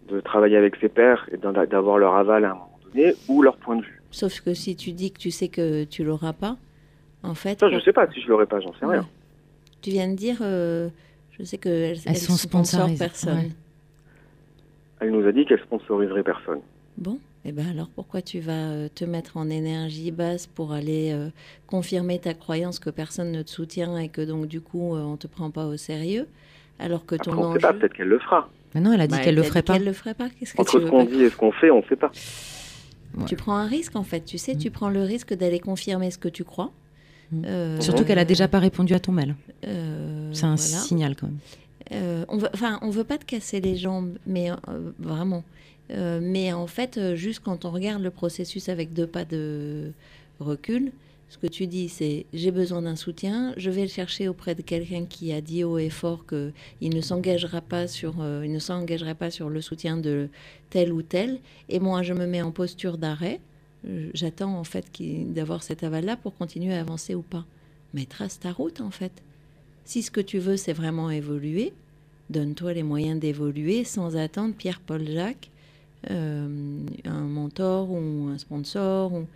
[0.09, 3.57] de travailler avec ses pairs et d'avoir leur aval à un moment donné ou leur
[3.57, 4.03] point de vue.
[4.11, 6.57] Sauf que si tu dis que tu sais que tu l'auras pas,
[7.23, 8.99] en fait, Ça, je sais pas si je l'aurais pas, j'en sais Ouais.
[8.99, 9.09] rien.
[9.81, 10.88] tu viens de dire, euh,
[11.38, 13.38] je sais qu'elles Elles sont sponsorisées, personne.
[13.38, 13.49] ouais.
[15.01, 16.61] Elle nous a dit qu'elle sponsoriserait personne.
[16.99, 21.11] Bon, et ben alors pourquoi tu vas euh, te mettre en énergie basse pour aller
[21.13, 21.29] euh,
[21.67, 25.17] confirmer ta croyance que personne ne te soutient et que donc du coup euh, on
[25.17, 26.29] te prend pas au sérieux,
[26.79, 27.61] alors que ton Après, on enjeu.
[27.61, 28.49] sait pas, peut-être qu'elle le fera.
[28.75, 29.75] Maintenant, elle a dit Bah, qu'elle le ferait pas.
[29.75, 30.29] Qu'elle le ferait pas.
[30.31, 32.11] Qu'est-ce que Entre tu ce qu'on dit et ce qu'on fait, on sait pas.
[33.27, 34.25] Tu prends un risque en fait.
[34.25, 36.71] Tu sais, tu prends le risque d'aller confirmer ce que tu crois.
[37.31, 37.43] Mm.
[37.47, 39.35] Euh, Surtout qu'elle a déjà pas répondu à ton mail.
[39.67, 40.79] euh, C'est un voilà.
[40.81, 41.39] signal quand même.
[41.93, 44.55] Euh, on veut, enfin, on veut pas te casser les jambes, mais euh,
[44.99, 45.45] vraiment.
[45.90, 49.92] Euh, mais en fait, euh, juste quand on regarde le processus avec deux pas de
[50.40, 50.92] recul,
[51.29, 54.62] ce que tu dis, c'est j'ai besoin d'un soutien, je vais le chercher auprès de
[54.62, 58.53] quelqu'un qui a dit haut et fort que il ne s'engagera pas sur, euh, il
[58.53, 60.29] ne s'engagerait pas sur le soutien de
[60.71, 63.40] tel ou tel, et moi je me mets en posture d'arrêt.
[64.14, 67.45] J'attends en fait qu'il- d'avoir cet aval-là pour continuer à avancer ou pas.
[67.95, 69.11] Mais trace ta route en fait.
[69.85, 71.73] Si ce que tu veux, c'est vraiment évoluer,
[72.31, 75.51] donne-toi les moyens d'évoluer sans attendre Pierre-Paul Jacques,
[76.11, 79.12] euh, un mentor ou un sponsor.
[79.12, 79.27] Ou...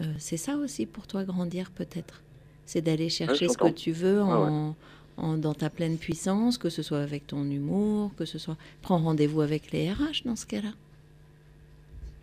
[0.00, 2.20] Euh, c'est ça aussi pour toi grandir peut-être?
[2.66, 4.76] C'est d'aller chercher ce que tu veux Ah en,
[5.16, 8.56] en- dans ta pleine puissance, que ce soit avec ton humour, que ce soit...
[8.82, 10.70] Prends rendez-vous avec les RH dans ce cas-là.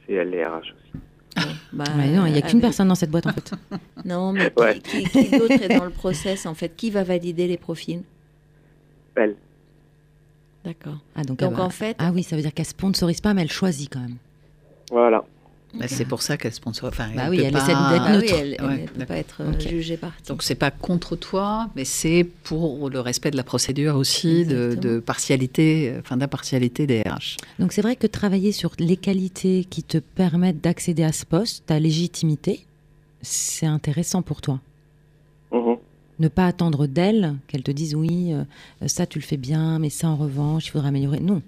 [0.07, 1.47] C'est les RH aussi.
[1.73, 3.51] Bah, Ouais, non, il n'y a qu'une avec- personne dans cette boîte en fait.
[4.05, 4.79] Non, mais qui- Ouais.
[4.79, 6.75] qui, qui d'autre est dans le process en fait?
[6.75, 8.01] Qui va valider les profils?
[9.15, 9.35] Elle.
[10.67, 10.97] D'accord.
[11.15, 13.33] Ah, donc, Donc elle va- en fait, ah oui, ça veut dire qu'elle sponsorise pas,
[13.33, 14.17] mais elle choisit quand même.
[14.91, 15.23] Voilà.
[15.73, 16.93] Bah, c'est pour ça qu'elle sponsorise.
[16.93, 18.33] Enfin, Bah elle oui, elle pas- essaie d'être Ah oui, neutre.
[18.37, 20.23] elle Ouais, peut pas être euh, jugée partie.
[20.27, 24.99] Donc c'est pas contre toi, mais c'est pour le respect de la procédure aussi, de
[24.99, 27.37] partialité, euh, enfin d'impartialité des RH.
[27.59, 31.65] Donc c'est vrai que travailler sur les qualités qui te permettent d'accéder à ce poste,
[31.67, 32.65] ta légitimité,
[33.21, 34.59] c'est intéressant pour toi.
[35.53, 35.77] Mhm.
[36.19, 38.43] Ne pas attendre d'elle qu'elle te dise oui, euh,
[38.87, 41.19] ça tu le fais bien, mais ça en revanche, il faudra améliorer.
[41.19, 41.41] Non,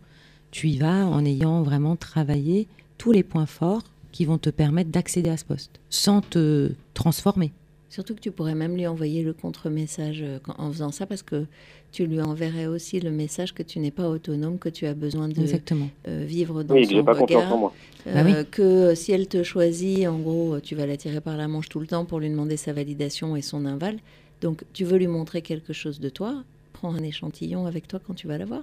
[0.51, 4.91] tu y vas en ayant vraiment travaillé tous les points forts qui vont te permettre
[4.91, 7.51] d'accéder à ce poste, sans te transformer.
[7.91, 11.45] Surtout que tu pourrais même lui envoyer le contre-message euh, en faisant ça parce que
[11.91, 15.27] tu lui enverrais aussi le message que tu n'es pas autonome, que tu as besoin
[15.27, 15.89] de Exactement.
[16.07, 17.51] euh, vivre dans Oui, son pas regard.
[17.51, 17.73] en moi.
[18.05, 18.33] Bah oui.
[18.51, 21.79] Que si elle te choisit, en gros, tu vas la tirer par la manche tout
[21.79, 23.97] le temps pour lui demander sa validation et son aval.
[24.41, 28.13] Donc, tu veux lui montrer quelque chose de toi, prends un échantillon avec toi quand
[28.13, 28.61] tu vas la voir.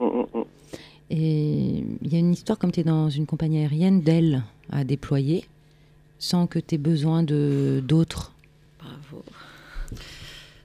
[0.00, 0.44] Mm, mm, mm.
[1.10, 4.84] Et il y a une histoire, comme tu es dans une compagnie aérienne, d'ailes à
[4.84, 5.44] déployer,
[6.18, 8.32] sans que tu aies besoin de d'autres.
[8.78, 9.22] Bravo.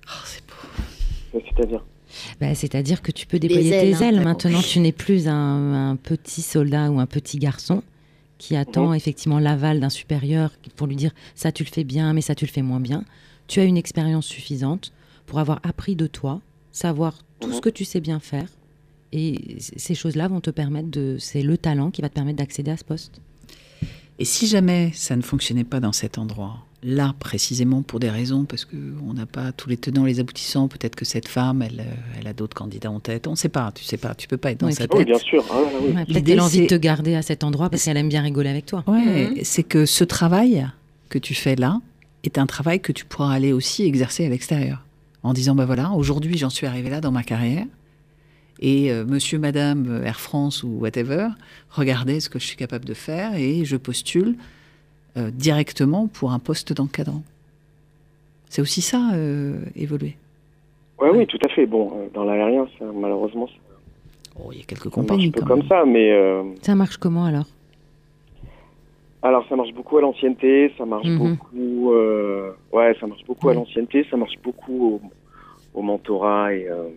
[0.07, 1.41] Oh, c'est beau.
[1.55, 1.83] C'est-à-dire?
[2.39, 4.09] Bah, C'est-à-dire que tu peux déployer ailes, tes hein.
[4.09, 4.21] ailes.
[4.21, 7.83] Maintenant, tu n'es plus un, un petit soldat ou un petit garçon
[8.37, 8.95] qui attend Mhm.
[8.95, 12.45] effectivement l'aval d'un supérieur pour lui dire ça tu le fais bien, mais ça tu
[12.45, 13.03] le fais moins bien.
[13.47, 14.91] Tu as une expérience suffisante
[15.25, 17.55] pour avoir appris de toi, savoir tout Mhm.
[17.55, 18.47] ce que tu sais bien faire.
[19.13, 21.15] Et ces choses-là vont te permettre de.
[21.19, 23.21] C'est le talent qui va te permettre d'accéder à ce poste.
[24.19, 28.45] Et si jamais ça ne fonctionnait pas dans cet endroit, là précisément pour des raisons,
[28.45, 31.93] parce qu'on n'a pas tous les tenants, les aboutissants, peut-être que cette femme, elle, euh,
[32.19, 34.37] elle a d'autres candidats en tête, on ne sait pas, tu sais pas, tu peux
[34.37, 35.07] pas être dans Oui, sa Oui, tête.
[35.07, 35.45] bien sûr.
[35.51, 35.89] Ah, oui.
[35.89, 38.09] Ouais, Peut-être L'idée, qu'elle a envie de te garder à cet endroit parce qu'elle aime
[38.09, 38.83] bien rigoler avec toi.
[38.87, 39.37] Ouais, Mhm.
[39.43, 40.67] c'est que ce travail
[41.09, 41.79] que tu fais là
[42.27, 44.83] est un travail que tu pourras aller aussi exercer à l'extérieur.
[45.23, 47.65] En disant, bah voilà, aujourd'hui j'en suis arrivé là dans ma carrière.
[48.59, 51.27] Et euh, monsieur, madame, euh, Air France ou whatever,
[51.71, 54.35] regardez ce que je suis capable de faire et je postule
[55.17, 57.23] euh, directement pour un poste d'encadrant.
[58.49, 60.15] C'est aussi ça, euh, évoluer.
[60.99, 61.65] Ouais, oui, tout à fait.
[61.65, 63.53] Bon, dans l'aérien, malheureusement, ça,
[64.39, 65.67] Oh, il y a quelques compagnies un peu quand comme même.
[65.67, 67.47] ça, mais euh, Ça marche comment alors?
[69.23, 71.17] Alors ça marche beaucoup à l'ancienneté, ça marche Mhm.
[71.17, 75.01] beaucoup, euh, ouais, ça marche beaucoup à l'ancienneté, ça marche beaucoup au,
[75.73, 76.67] au mentorat et.
[76.69, 76.89] euh,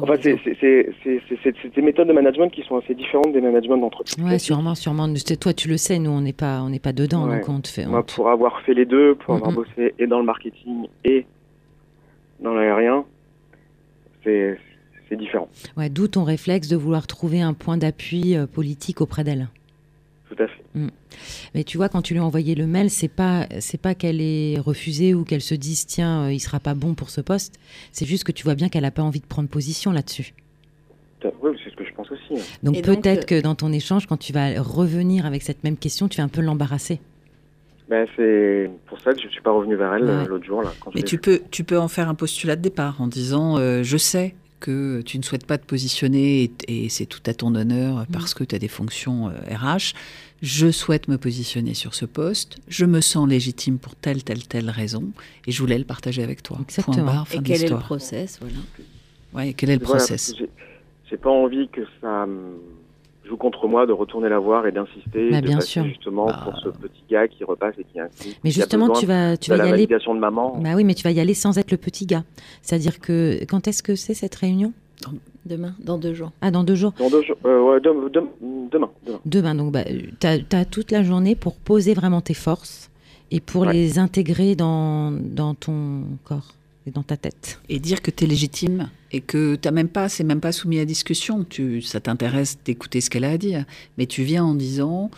[0.00, 4.22] Enfin, c'est des méthodes de management qui sont assez différentes des managements d'entreprise.
[4.22, 5.12] Ouais, sûrement, sûrement.
[5.40, 7.40] Toi, tu le sais, nous, on n'est pas, on n'est pas dedans, Ouais.
[7.40, 7.86] donc on te fait.
[7.86, 9.56] on Moi, te- pour avoir fait les deux, pour avoir Mhm.
[9.56, 11.26] bossé et dans le marketing et
[12.38, 13.04] dans l'aérien,
[14.22, 14.58] c'est
[15.08, 19.24] c'est différent, Ouais, d'où ton réflexe de vouloir trouver un point d'appui euh, politique auprès
[19.24, 19.48] d'elle.
[20.34, 20.62] Tout à fait.
[21.54, 24.20] Mais tu vois, quand tu lui as envoyé le mail, c'est pas, c'est pas qu'elle
[24.20, 27.58] ait refusé ou qu'elle se dise tiens, euh, il sera pas bon pour ce poste.
[27.92, 30.32] C'est juste que tu vois bien qu'elle a pas envie de prendre position là-dessus.
[31.42, 32.34] Oui, c'est ce que je pense aussi.
[32.40, 32.42] hein.
[32.62, 36.08] Donc peut-être euh, que dans ton échange, quand tu vas revenir avec cette même question,
[36.08, 37.00] tu vas un peu l'embarrasser.
[37.90, 40.10] Ben, c'est pour ça que je suis pas revenu vers elle Ouais.
[40.10, 40.62] euh, l'autre jour.
[40.62, 43.58] Là, quand Mais tu peux, tu peux en faire un postulat de départ en disant
[43.58, 46.52] euh, Je sais que tu ne souhaites pas te positionner et,
[46.84, 49.94] et c'est tout à ton honneur parce que tu as des fonctions euh, RH.
[50.42, 52.58] Je souhaite me positionner sur ce poste.
[52.68, 55.04] Je me sens légitime pour telle, telle, telle raison
[55.46, 56.58] et je voulais le partager avec toi.
[56.62, 56.96] Exactement.
[56.96, 58.38] Point barre, fin Et de quel est le process?
[58.40, 58.54] Voilà.
[59.32, 60.34] Ouais, quel est le Voilà, process?
[60.38, 62.26] j'ai- pas envie que ça
[63.30, 65.84] joue contre moi de retourner la voir et d'insister, Bah, de bien passer sûr.
[65.84, 66.40] justement Bah.
[66.44, 68.08] pour ce petit gars qui repasse et qui a
[68.44, 69.76] Mais justement, tu vas, tu de vas la y aller.
[69.86, 70.58] validation de maman.
[70.58, 72.24] Bah oui, mais tu vas y aller sans être le petit gars.
[72.62, 74.72] C'est-à-dire que quand est-ce que c'est cette réunion?
[75.46, 76.32] Demain, dans deux jours.
[76.42, 76.92] Ah, dans deux jours.
[76.98, 78.28] Dans deux jours, euh, ouais, dem- dem-
[78.70, 79.20] demain, demain.
[79.24, 82.90] Demain, donc bah, tu as, toute la journée pour poser vraiment tes forces
[83.30, 83.72] et pour Ouais.
[83.72, 86.52] les intégrer dans, dans ton corps
[86.90, 87.60] et dans ta tête.
[87.68, 90.78] Et dire que tu es légitime et que t'as même pas, c'est même pas soumis
[90.78, 91.44] à discussion.
[91.44, 93.64] Tu, ça t'intéresse d'écouter ce qu'elle a à dire,
[93.96, 95.10] mais tu viens en disant,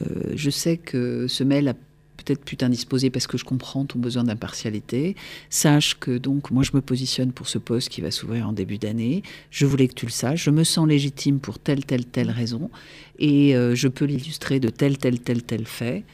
[0.00, 1.74] euh, je sais que ce mail a
[2.16, 5.16] peut-être pu t'indisposer parce que je comprends ton besoin d'impartialité.
[5.50, 8.78] Sache que donc moi je me positionne pour ce poste qui va s'ouvrir en début
[8.78, 9.22] d'année.
[9.50, 10.44] Je voulais que tu le saches.
[10.44, 12.70] Je me sens légitime pour telle telle telle raison
[13.18, 16.04] et euh, je peux l'illustrer de tel tel tel tel fait.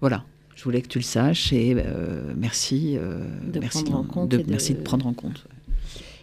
[0.00, 0.24] Voilà.
[0.58, 4.28] Je voulais que tu le saches et euh, merci, euh, De merci, prendre en compte
[4.30, 5.44] de- et de- merci de prendre en compte.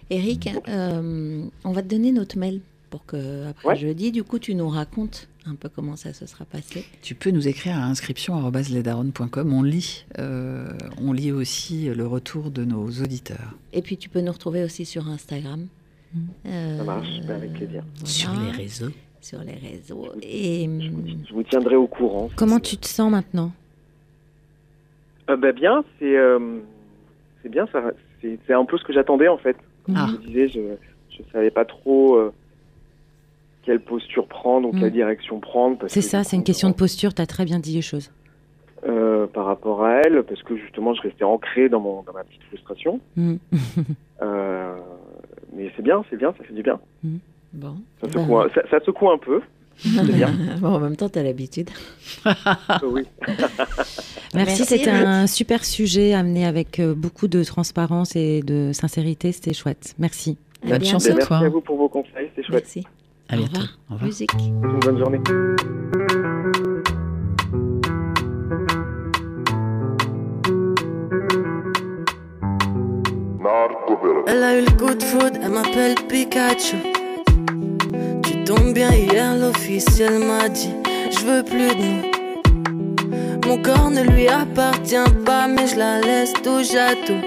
[0.10, 3.76] Eric, euh, on va te donner notre mail pour que après Ouais.
[3.78, 6.84] jeudi, du coup, tu nous racontes un peu comment ça se sera passé.
[7.02, 9.54] Tu peux nous écrire à inscription@lesdarons.com.
[9.54, 10.68] On lit, euh,
[11.02, 14.84] on lit aussi le retour de nos auditeurs Et puis tu peux nous retrouver aussi
[14.86, 15.68] sur Instagram.
[16.46, 17.84] Euh, Ça marche, avec plaisir.
[18.04, 18.92] voilà, réseaux.
[19.22, 20.08] Sur les réseaux.
[20.22, 20.70] Et
[21.26, 22.30] Je vous tiendrai au courant.
[22.36, 23.52] Comment tu te sens maintenant?
[25.30, 26.60] Euh, bah, bien, c'est euh,
[27.42, 27.82] c'est bien, ça.
[28.22, 29.56] C'est un peu ce que j'attendais en fait.
[29.96, 30.08] Ah.
[30.12, 30.62] Je disais, je
[31.12, 32.34] je savais pas trop euh,
[33.64, 34.80] quelle posture prendre ou Mm.
[34.80, 35.78] quelle direction prendre.
[35.88, 38.12] C'est ça, c'est une question de posture, tu as très bien dit les choses.
[38.88, 42.24] euh, par rapport à elle, parce que justement, je restais ancré dans mon dans ma
[42.24, 43.00] petite frustration.
[43.16, 43.36] Mm.
[44.22, 44.78] Euh,
[45.54, 46.80] mais c'est bien, c'est bien, ça fait du bien.
[47.52, 47.76] bon.
[48.00, 49.42] Ça Ben, secoue, un- ça, ça secoue un peu.
[49.78, 50.34] C'est bien.
[50.60, 51.70] bon, en même temps, tu as l'habitude.
[52.84, 53.04] oui.
[53.28, 53.94] Merci,
[54.34, 59.54] Merci, c'était un super sujet amené avec euh, beaucoup de transparence et de sincérité, c'était
[59.54, 59.96] chouette.
[59.98, 60.38] Merci.
[60.64, 61.38] À Bonne chance à merci toi.
[61.38, 62.64] à vous pour vos conseils, c'est chouette.
[62.66, 62.84] Merci.
[63.30, 63.54] À Au bientôt.
[63.54, 63.78] revoir.
[63.90, 64.08] Au revoir.
[64.08, 64.32] Musique.
[64.34, 65.20] Une bonne journée.
[74.28, 76.78] Elle a eu le coup de foudre, elle m'appelle Pikachu.
[78.46, 80.70] Tu tombes bien hier, l'officiel m'a dit
[81.10, 83.48] Je veux plus de nous.
[83.48, 87.24] Mon corps ne lui appartient pas, mais je la laisse touche à tout.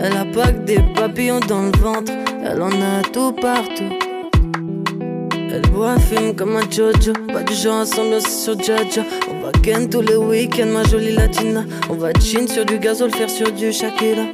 [0.00, 2.12] Elle a pas que des papillons dans le ventre,
[2.44, 3.92] elle en a tout partout.
[5.52, 9.02] Elle boit, film comme un Jojo, pas du genre à sur Jaja.
[9.30, 11.64] On va ken tous les week-ends, ma jolie latina.
[11.88, 14.24] On va chin sur du gazole, faire sur du Shakira.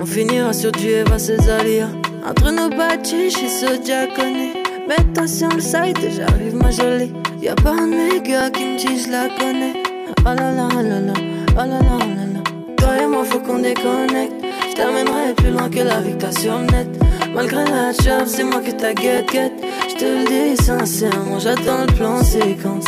[0.00, 1.88] On finira sur du Eva Cesaria.
[2.24, 4.63] Entre nos bâtis, j'suis ce diaconé.
[4.88, 7.12] Mets-toi sur le site et j'arrive ma jolie.
[7.40, 9.74] Y'a pas un méga qui me dit je la connais.
[10.20, 12.40] Oh là là, oh là là, oh là là, oh là là.
[12.76, 14.44] Toi et moi, faut qu'on déconnecte.
[14.70, 16.88] Je t'amènerai plus loin que la victoire sur net.
[17.34, 19.52] Malgré la job, c'est moi que ta guette guette.
[19.88, 20.24] Je te le
[20.56, 22.84] dis sincèrement, j'attends le plan séquence.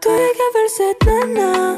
[0.00, 1.76] Tous les gars veulent cette nana,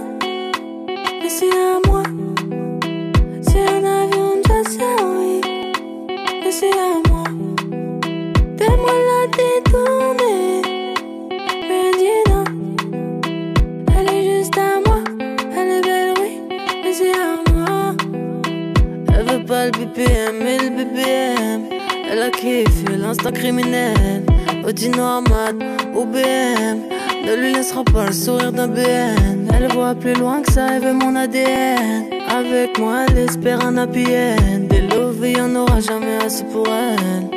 [22.31, 24.25] A kiffé l'instant criminel.
[24.67, 25.55] Audi noir mat
[25.95, 26.79] ou BM.
[27.25, 29.49] Ne lui laissera pas le sourire d'un BN.
[29.53, 32.07] Elle voit plus loin que ça, elle veut mon ADN.
[32.29, 34.69] Avec moi, elle espère un happy end.
[34.69, 37.31] Des love, il y en aura jamais assez pour elle.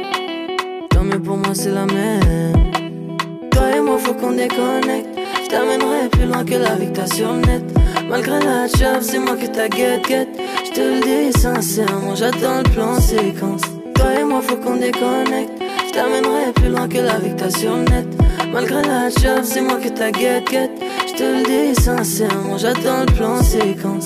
[0.90, 2.54] Tant mieux pour moi, c'est la même.
[3.52, 5.10] Toi et moi, faut qu'on déconnecte.
[5.44, 7.64] Je t'amènerai plus loin que la victoire sur net.
[8.10, 10.40] Malgré la job, c'est moi que ta guette guette.
[10.66, 13.73] Je te le dis sincèrement, j'attends le plan séquence.
[13.96, 15.52] Toi et moi, faut qu'on déconnecte.
[15.88, 18.08] Je t'amènerai plus loin que la victoire net.
[18.52, 20.72] Malgré la job, c'est moi que ta guette guette.
[21.08, 24.06] Je te le dis sincèrement, j'attends le plan séquence.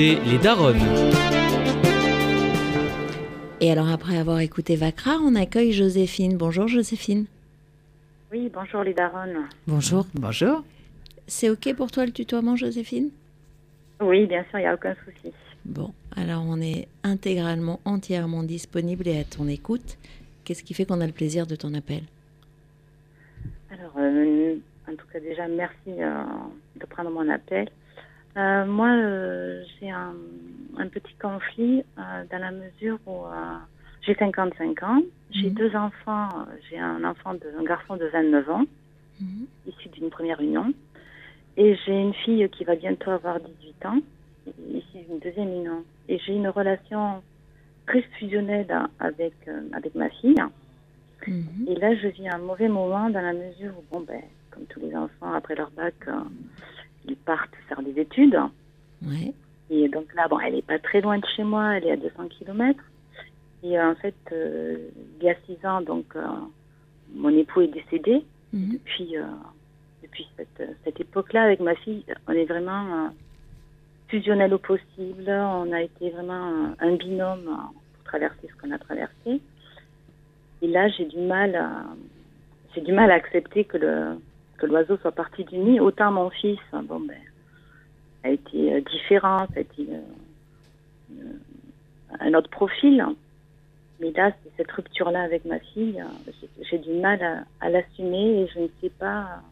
[0.00, 0.78] Écoutez Les Daronnes.
[3.60, 6.36] Et alors après avoir écouté Vacra, on accueille Joséphine.
[6.36, 7.26] Bonjour Joséphine.
[8.32, 9.48] Oui, bonjour les daronnes.
[9.66, 10.06] Bonjour.
[10.14, 10.64] Bonjour.
[11.26, 13.10] C'est ok pour toi le tutoiement Joséphine?
[14.00, 15.34] Oui, bien sûr, il n'y a aucun souci.
[15.64, 19.98] Bon, alors on est intégralement, entièrement disponible et à ton écoute.
[20.44, 22.02] Qu'est-ce qui fait qu'on a le plaisir de ton appel?
[23.70, 24.56] Alors, euh,
[24.88, 26.22] en tout cas, déjà, merci euh,
[26.80, 27.68] de prendre mon appel.
[28.36, 30.14] Euh, moi, euh, j'ai un,
[30.78, 33.24] un petit conflit euh, dans la mesure où
[34.02, 35.54] j'ai 55 ans, j'ai Mhm.
[35.54, 36.28] deux enfants,
[36.68, 38.64] j'ai un enfant, de, un garçon de 29 ans,
[39.20, 39.46] Mhm.
[39.66, 40.72] issu d'une première union,
[41.56, 43.98] et j'ai une fille qui va bientôt avoir 18 ans,
[44.72, 45.84] issue d'une deuxième union.
[46.08, 47.22] Et j'ai une relation
[47.86, 48.66] très fusionnelle
[49.00, 49.34] avec,
[49.72, 50.36] avec ma fille.
[51.26, 51.66] Mhm.
[51.68, 54.80] Et là, je vis un mauvais moment dans la mesure où, bon, ben, comme tous
[54.80, 56.12] les enfants, après leur bac, euh,
[57.06, 58.38] ils partent faire des études.
[59.02, 59.32] Ouais.
[59.70, 61.96] Et donc là, bon, elle est pas très loin de chez moi, elle est à
[61.96, 62.84] 200 kilomètres.
[63.62, 64.78] Et euh, en fait, euh,
[65.20, 66.26] il y a six ans, donc, euh,
[67.14, 68.24] mon époux est décédé.
[68.52, 68.72] Mhm.
[68.72, 69.14] Depuis,
[70.02, 73.10] depuis cette, cette époque-là, avec ma fille, on est vraiment
[74.08, 75.28] fusionnel au possible.
[75.28, 79.40] On a été vraiment un, binôme pour traverser ce qu'on a traversé.
[80.62, 81.84] Et là, j'ai du mal à,
[82.74, 84.18] j'ai du mal à accepter que le
[84.60, 85.80] que l'oiseau soit parti du nid.
[85.80, 87.16] Autant mon fils, hein, bon ben,
[88.24, 89.98] a été euh, différent, ça a été euh,
[91.12, 91.24] euh,
[92.20, 93.04] un autre profil.
[94.00, 96.32] Mais là, c'est cette rupture-là avec ma fille, euh,
[96.70, 99.42] j'ai- du mal à, à l'assumer et je ne sais pas.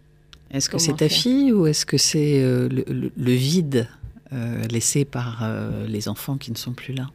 [0.50, 3.86] Est-ce que c'est ta fille ou est-ce que c'est euh, le, le- le vide
[4.32, 5.46] euh, laissé par
[5.86, 7.06] les enfants qui ne sont plus là?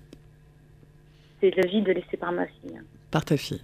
[1.42, 2.80] C'est le vide laissé par ma fille.
[3.12, 3.62] Par ta fille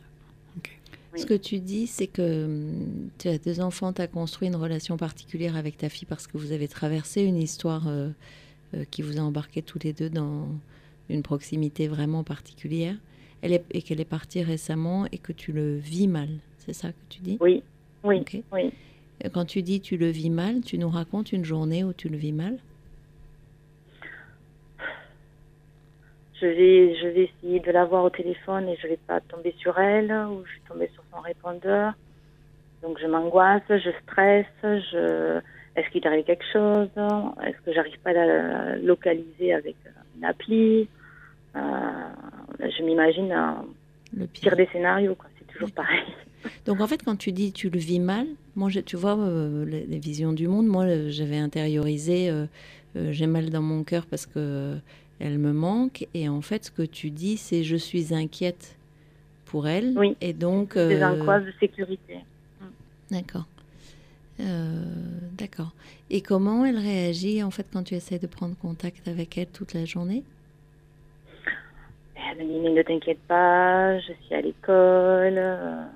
[1.16, 4.56] Ce que tu dis, c'est que hum, tu as deux enfants, tu as construit une
[4.56, 8.10] relation particulière avec ta fille parce que vous avez traversé une histoire euh,
[8.76, 10.48] euh, qui vous a embarqué tous les deux dans
[11.10, 12.96] une proximité vraiment particulière.
[13.42, 16.30] Elle est, et qu'elle est partie récemment et que tu le vis mal.
[16.58, 17.38] C'est ça que tu dis?
[17.40, 17.64] Oui,
[18.04, 18.72] oui, oui.
[19.34, 22.18] Quand tu dis tu le vis mal, tu nous racontes une journée où tu le
[22.18, 22.58] vis mal?
[26.42, 29.54] Je vais, je vais essayer de la voir au téléphone et je vais pas tomber
[29.58, 31.94] sur elle ou je suis tombée sur son répondeur.
[32.82, 35.40] Donc je m'angoisse, je stresse, je...
[35.76, 36.90] est-ce qu'il arrive quelque chose?
[37.46, 39.76] Est-ce que j'arrive pas à la localiser avec
[40.18, 40.88] une appli?
[41.56, 41.60] Euh,
[42.60, 43.52] Je m'imagine euh,
[44.18, 45.18] Le pire des scénarios.
[45.40, 46.06] C'est toujours pareil.
[46.66, 50.00] Donc en fait, quand tu dis tu le vis mal, moi, tu vois, euh, les,
[50.00, 52.46] visions du monde, moi, euh, j'avais intériorisé, euh,
[53.12, 54.78] j'ai mal dans mon cœur parce que
[55.20, 56.08] elle me manque.
[56.14, 58.78] Et en fait, ce que tu dis, c'est je suis inquiète
[59.46, 59.98] pour elle.
[59.98, 60.16] Oui.
[60.22, 60.76] Et donc.
[60.76, 62.20] Des angoisses de sécurité.
[63.12, 63.46] D'accord.
[65.38, 65.74] D'accord.
[66.10, 69.74] Et comment elle réagit en fait quand tu essaies de prendre contact avec elle toute
[69.74, 70.24] la journée?
[72.16, 75.90] Elle me dit mais ne t'inquiète pas, je suis à l'école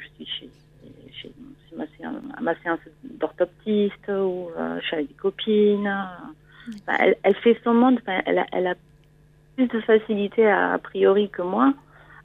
[0.00, 0.50] je suis chez,
[1.12, 1.32] chez,
[2.40, 6.06] ma, séance, d'orthoptiste ou euh, je suis avec des copines.
[6.98, 8.74] Elle, elle, fait son monde, elle, a, elle, a,
[9.56, 11.72] plus de facilité a, priori que moi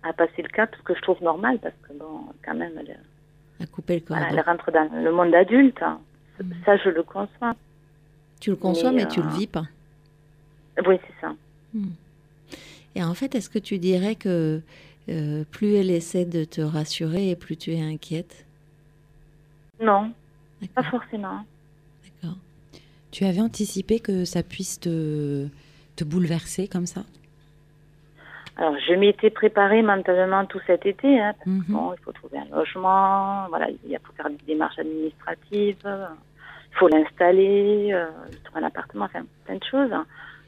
[0.04, 2.98] à passer le cap, ce que je trouve normal parce que bon, quand même, elle,
[3.60, 3.66] le
[4.10, 5.82] elle rentre dans le monde adulte.
[6.40, 6.52] Mm.
[6.66, 7.56] Ça, je le conçois.
[8.40, 9.66] Tu le conçois, mais, tu le euh, vis pas.
[10.86, 11.34] Oui, c'est ça.
[11.74, 11.88] Mm.
[12.96, 14.62] Et en fait, est-ce que tu dirais que
[15.10, 18.46] euh, plus elle essaie de te rassurer et plus tu es inquiète?
[19.82, 20.12] Non,
[20.74, 21.44] pas forcément.
[23.16, 25.48] Tu avais anticipé que ça puisse te,
[25.96, 27.04] te bouleverser comme ça?
[28.58, 31.22] Alors, je m'étais préparée mentalement tout cet été.
[31.22, 31.64] Hein, parce mhm.
[31.70, 36.90] bon, il faut trouver un logement, voilà, il faut faire des démarches administratives, il faut
[36.90, 38.08] l'installer, euh,
[38.44, 39.92] trouver un appartement, enfin, plein de choses.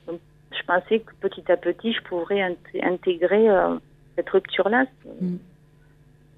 [0.05, 0.19] Donc,
[0.51, 2.41] je pensais que petit à petit, je pourrais
[2.83, 3.77] intégrer euh,
[4.17, 4.87] cette rupture-là.
[5.21, 5.35] Mm.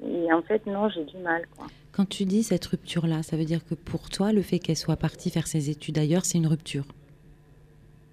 [0.05, 1.41] Et en fait, non, j'ai du mal.
[1.57, 1.65] Quoi.
[1.99, 4.95] Quand tu dis cette rupture-là, ça veut dire que pour toi, le fait qu'elle soit
[4.95, 6.85] partie faire ses études ailleurs, c'est une rupture?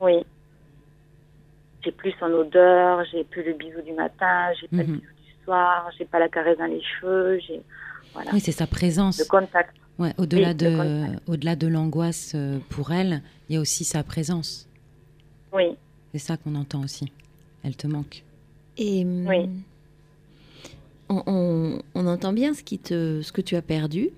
[0.00, 0.26] Oui.
[1.84, 4.94] J'ai plus son odeur, j'ai plus le bisou du matin, j'ai pas le mhm.
[4.96, 7.62] bisou du soir, j'ai pas la caresse dans les cheveux, j'ai
[8.12, 8.32] voilà.
[8.32, 9.20] Oui, c'est sa présence.
[9.20, 9.76] Le contact.
[10.00, 14.68] Ouais, au-delà de au-delà de l'angoisse euh, pour elle, il y a aussi sa présence.
[15.52, 15.76] Oui.
[16.10, 17.12] C'est ça qu'on entend aussi.
[17.62, 18.24] Elle te manque.
[18.78, 19.48] Et oui.
[21.08, 24.10] On, entend bien ce, qui te, ce que tu as perdu.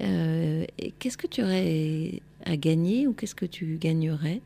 [0.00, 0.64] Euh,
[0.98, 4.40] qu'est-ce que tu aurais à gagner ou qu'est-ce que tu gagnerais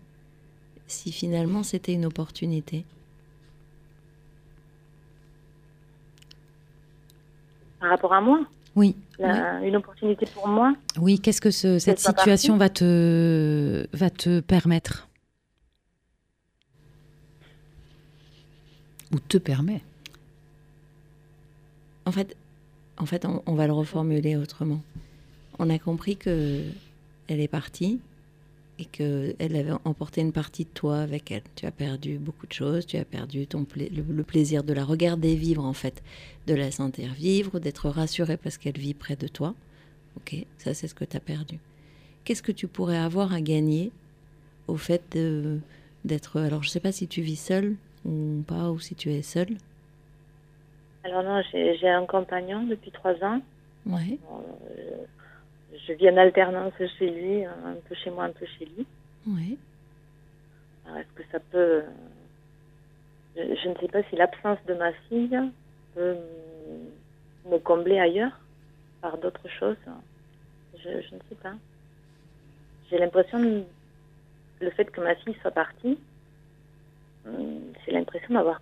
[0.87, 2.85] si finalement c'était une opportunité?
[7.81, 8.41] Par rapport à moi?
[8.75, 8.97] Oui.
[9.19, 10.75] Une opportunité pour moi?
[11.01, 15.09] Oui, qu'est-ce que cette situation va te, va te permettre?
[19.13, 19.83] Ou te permet
[22.09, 22.39] En fait,
[22.97, 24.81] en fait on, va le reformuler autrement.
[25.59, 26.63] On a compris que
[27.29, 28.01] elle est partie
[28.79, 31.43] et qu'elle avait emporté une partie de toi avec elle.
[31.55, 35.67] Tu as perdu beaucoup de choses, tu as perdu le, plaisir de la regarder vivre
[35.67, 36.03] en fait,
[36.47, 39.55] de la sentir vivre, d'être rassurée parce qu'elle vit près de toi.
[40.17, 41.59] Ok, ça c'est ce que tu as perdu.
[42.25, 43.93] Qu'est-ce que tu pourrais avoir à gagner
[44.67, 45.03] au fait
[46.07, 46.41] d'être...
[46.41, 49.21] Alors je ne sais pas si tu vis seule, ou pas, ou si tu es
[49.21, 49.59] seule
[51.05, 53.41] Alors non, j'ai un compagnon depuis trois ans.
[53.87, 54.19] Ouais.
[54.31, 55.05] Euh,
[55.87, 58.87] je vis en alternance chez lui, un peu chez moi, un peu chez lui.
[59.27, 59.59] Oui.
[60.97, 61.83] Est-ce que ça peut...
[63.37, 65.39] Je, ne sais pas si l'absence de ma fille
[65.95, 66.17] peut
[67.47, 68.33] me combler ailleurs
[69.01, 69.77] par d'autres choses.
[70.75, 71.55] Je, je, ne sais pas.
[72.91, 73.65] J'ai l'impression,
[74.61, 75.99] le fait que ma fille soit partie,
[77.85, 78.61] j'ai l'impression d'avoir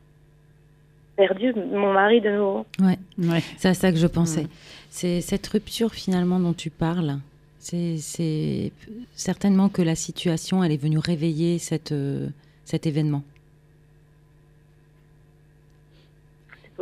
[1.17, 2.67] perdu mon mari de nouveau.
[2.81, 3.43] Ouais, ouais.
[3.57, 4.47] c'est à ça que je pensais.
[4.91, 7.19] C'est cette rupture finalement dont tu parles.
[7.59, 8.73] C'est
[9.17, 12.29] certainement que la situation, elle est venue réveiller cette, euh,
[12.65, 13.25] cet événement.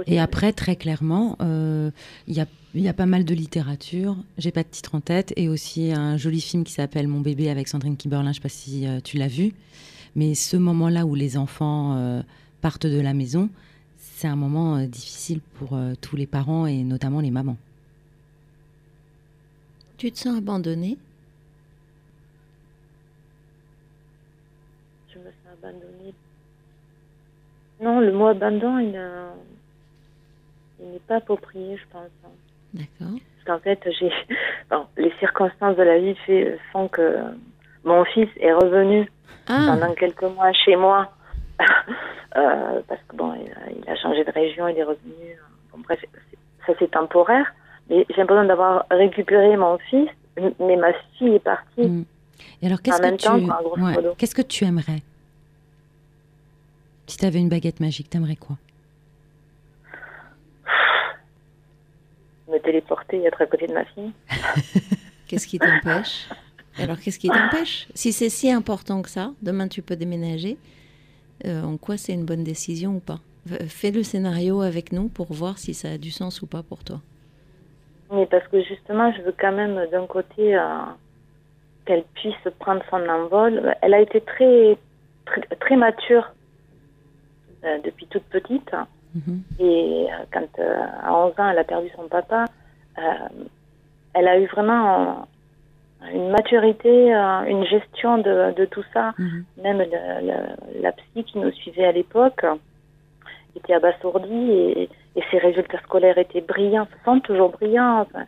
[0.06, 1.90] Et après, très clairement, euh,
[2.26, 4.16] il y, a, y, a, pas mal de littérature.
[4.38, 5.32] J'ai pas de titre en tête.
[5.36, 8.32] Et aussi un joli film qui s'appelle Mon bébé avec Sandrine Kiberlin.
[8.32, 9.52] Je sais pas si euh, tu l'as vu.
[10.16, 12.22] Mais ce moment-là où les enfants euh,
[12.60, 13.48] partent de la maison,
[14.14, 17.56] c'est un moment euh, difficile pour euh, tous les parents et notamment les mamans.
[19.98, 20.96] Tu te sens abandonnée?
[25.12, 26.14] Je me sens abandonnée.
[27.80, 29.00] Non, le mot abandon, il, n'est
[31.08, 32.06] pas approprié, je pense.
[32.72, 33.18] D'accord.
[33.18, 34.12] Parce qu'en fait, j'ai,
[34.96, 36.14] les circonstances de la vie
[36.70, 37.18] font que
[37.82, 39.10] mon fils est revenu
[39.48, 39.70] ah.
[39.70, 41.12] pendant quelques mois chez moi.
[42.36, 45.38] euh, parce que bon, il a changé de région, il est revenu.
[45.72, 46.00] Bon, bref,
[46.66, 47.46] ça c'est temporaire.
[47.90, 51.82] Mais j'ai besoin d'avoir récupéré mon fils, mais ma fille est partie.
[51.82, 52.04] Hmm.
[52.62, 54.16] Et alors, qu'est-ce que, tu...
[54.16, 55.02] qu'est-ce que tu aimerais?
[57.06, 58.56] Si tu avais une baguette magique, t'aimerais quoi?
[62.48, 64.12] Me téléporter et être à côté de ma fille.
[65.28, 66.28] qu'est-ce qui t'empêche?
[66.78, 67.86] Alors, qu'est-ce qui t'empêche?
[67.94, 70.56] Si c'est si important que ça, demain tu peux déménager,
[71.46, 73.18] euh, en quoi c'est une bonne décision ou pas
[73.68, 76.82] Fais le scénario avec nous pour voir si ça a du sens ou pas pour
[76.82, 77.00] toi.
[78.12, 80.60] Mais parce que justement, je veux quand même d'un côté euh,
[81.84, 83.74] qu'elle puisse prendre son envol.
[83.82, 84.78] Elle a été très,
[85.26, 86.32] très, très mature
[87.64, 88.70] euh, depuis toute petite.
[89.14, 89.42] Mhm.
[89.58, 92.46] Et euh, quand euh, à 11 ans, elle a perdu son papa,
[92.98, 93.02] euh,
[94.14, 95.14] elle a eu vraiment euh,
[96.12, 99.12] une maturité, euh, une gestion de, de tout ça.
[99.18, 99.44] Mhm.
[99.62, 102.44] Même le- le- la psy qui nous suivait à l'époque
[103.56, 108.00] était abasourdie et, et ses résultats scolaires étaient brillants, sont toujours brillants.
[108.02, 108.24] Enfin,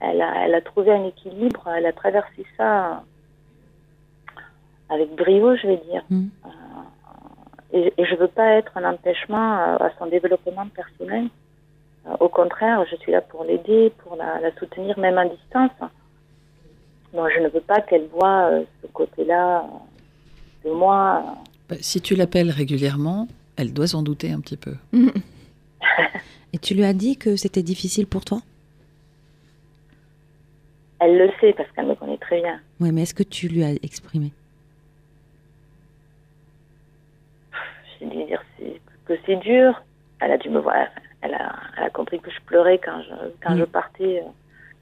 [0.00, 3.02] elle, a, elle a trouvé un équilibre, elle a traversé ça
[4.88, 6.02] avec brio, je vais dire.
[6.10, 6.30] Mhm.
[6.46, 6.48] Euh,
[7.72, 11.28] et, et je veux pas être un empêchement euh, à son développement personnel.
[12.20, 15.70] Au contraire, je suis là pour l'aider, pour la, la soutenir, même à distance.
[17.14, 21.36] Donc, je ne veux pas qu'elle voit euh, ce côté-là euh, de moi.
[21.68, 24.74] Bah, Si tu l'appelles régulièrement, elle doit s'en douter un petit peu.
[26.52, 28.40] Et tu lui as dit que c'était difficile pour toi?
[31.00, 32.60] Elle le sait parce qu'elle me connaît très bien.
[32.80, 34.32] Oui, mais est-ce que tu lui as exprimé?
[38.00, 38.42] J'ai dû lui dire
[39.06, 39.82] que c'est dur.
[40.20, 40.86] Elle a dû me voir.
[41.20, 43.58] Elle a, elle a compris que je pleurais quand je, quand Mm.
[43.58, 44.28] je partais, euh,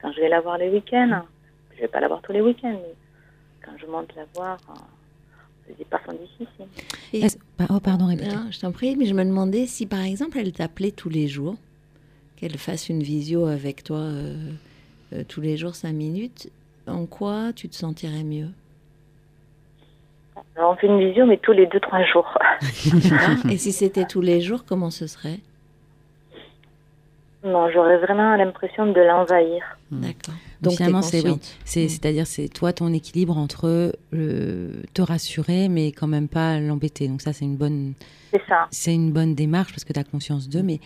[0.01, 1.21] quand je vais la voir les week-ends.
[1.75, 2.93] Je vais pas la voir tous les week-ends, mais
[3.65, 4.73] quand je monte la voir, euh,
[5.67, 6.67] c'est des parfums difficiles.
[7.13, 8.35] Et- Est-ce- pa- Oh, pardon, Rebecca.
[8.35, 11.27] Non, je t'en prie, mais je me demandais si par exemple elle t'appelait tous les
[11.27, 11.55] jours,
[12.35, 14.51] qu'elle fasse une visio avec toi euh,
[15.13, 16.49] euh, tous les jours cinq minutes,
[16.87, 18.49] en quoi tu te sentirais mieux?
[20.55, 22.37] Alors, on fait une visio, mais tous les deux, trois jours.
[23.49, 25.39] Et si c'était tous les jours, comment ce serait?
[27.43, 29.61] Non, j'aurais vraiment l'impression de l'envahir.
[29.91, 30.33] D'accord.
[30.61, 36.07] Donc finalement, c'est oui, c'est-à-dire c'est toi ton équilibre entre le, te rassurer mais quand
[36.07, 37.07] même pas l'embêter.
[37.07, 37.93] Donc ça c'est une bonne
[38.31, 38.67] C'est ça.
[38.71, 40.63] c'est une bonne démarche parce que tu as conscience d'eux.
[40.63, 40.79] Mais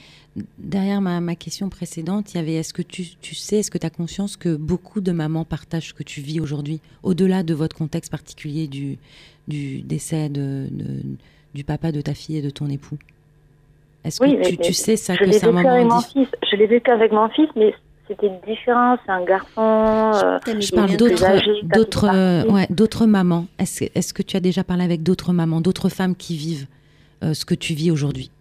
[0.58, 3.78] derrière ma, ma question précédente, il y avait est-ce que tu, tu sais, est-ce que
[3.78, 7.53] tu as conscience que beaucoup de mamans partagent ce que tu vis aujourd'hui, au-delà de
[7.53, 8.97] votre contexte particulier du,
[9.47, 11.03] du décès de, de-
[11.53, 12.97] du papa de ta fille et de ton époux?
[14.08, 16.28] Est-ce Oui, que tu, tu sais ça je que un vécu avec moment mon fils.
[16.51, 17.74] Je l'ai vécu avec mon fils, mais
[18.08, 18.97] c'était différent.
[19.05, 19.51] C'est un garçon.
[19.58, 23.45] euh, Je parle de plus d'autres, d'autres, euh, ouais, d'autres mamans.
[23.60, 26.68] Est-ce, est-ce que tu as déjà parlé avec d'autres mamans, d'autres femmes qui vivent
[27.24, 28.32] euh, ce que tu vis aujourd'hui?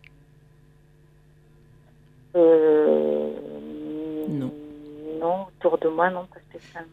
[2.37, 3.29] Euh,
[4.29, 4.53] Non.
[5.21, 6.91] Non, autour de moi, non, pas spécialement.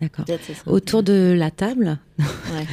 [0.00, 0.24] D'accord.
[0.66, 2.24] Autour de la table, Ouais.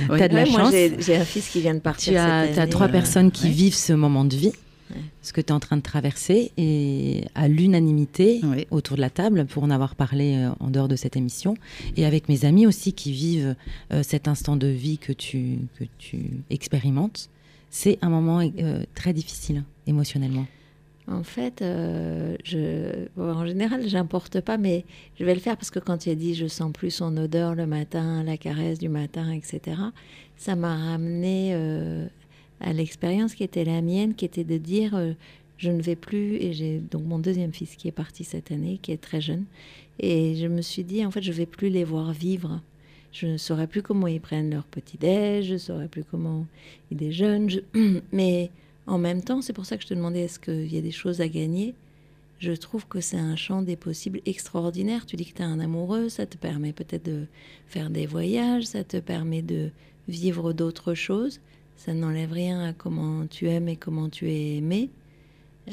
[0.09, 0.15] Oui.
[0.19, 0.71] T'as de la moi, chance?
[0.99, 2.69] j'ai un fils qui vient de partir tu as, année.
[2.69, 3.51] trois Euh, personnes qui ouais.
[3.51, 4.51] vivent ce moment de vie,
[4.95, 5.01] Ouais.
[5.21, 8.67] ce que tu es en train de traverser, et à l'unanimité Oui.
[8.71, 11.55] autour de la table, pour en avoir parlé euh, en dehors de cette émission,
[11.97, 13.55] et avec mes amis aussi qui vivent
[13.91, 17.29] euh, cet instant de vie que tu, que tu expérimentes,
[17.69, 20.45] c'est un moment euh, très difficile émotionnellement.
[21.07, 24.85] En fait, euh, je, bon, en général, j'importe pas, mais
[25.19, 27.55] je vais le faire parce que quand tu as dit je sens plus son odeur
[27.55, 29.77] le matin, la caresse du matin, etc.,
[30.37, 32.07] ça m'a ramené euh,
[32.61, 35.13] à l'expérience qui était la mienne, qui était de dire euh,
[35.57, 38.79] je ne vais plus, et j'ai donc mon deuxième fils qui est parti cette année,
[38.81, 39.45] qui est très jeune,
[39.99, 42.61] et je me suis dit en fait je vais plus les voir vivre.
[43.11, 46.45] Je ne saurais plus comment ils prennent leur petit déj, je ne saurais plus comment
[46.91, 47.59] ils déjeunent, je-
[48.11, 48.49] mais
[48.87, 50.91] en même temps, c'est pour ça que je te demandais est-ce qu'il y a des
[50.91, 51.75] choses à gagner?
[52.39, 55.05] Je trouve que c'est un champ des possibles extraordinaire.
[55.05, 57.25] Tu dis que tu as un amoureux, ça te permet peut-être de
[57.67, 59.69] faire des voyages, ça te permet de
[60.07, 61.39] vivre d'autres choses.
[61.83, 64.91] Ça n'enlève rien à comment tu aimes et comment tu es aimé.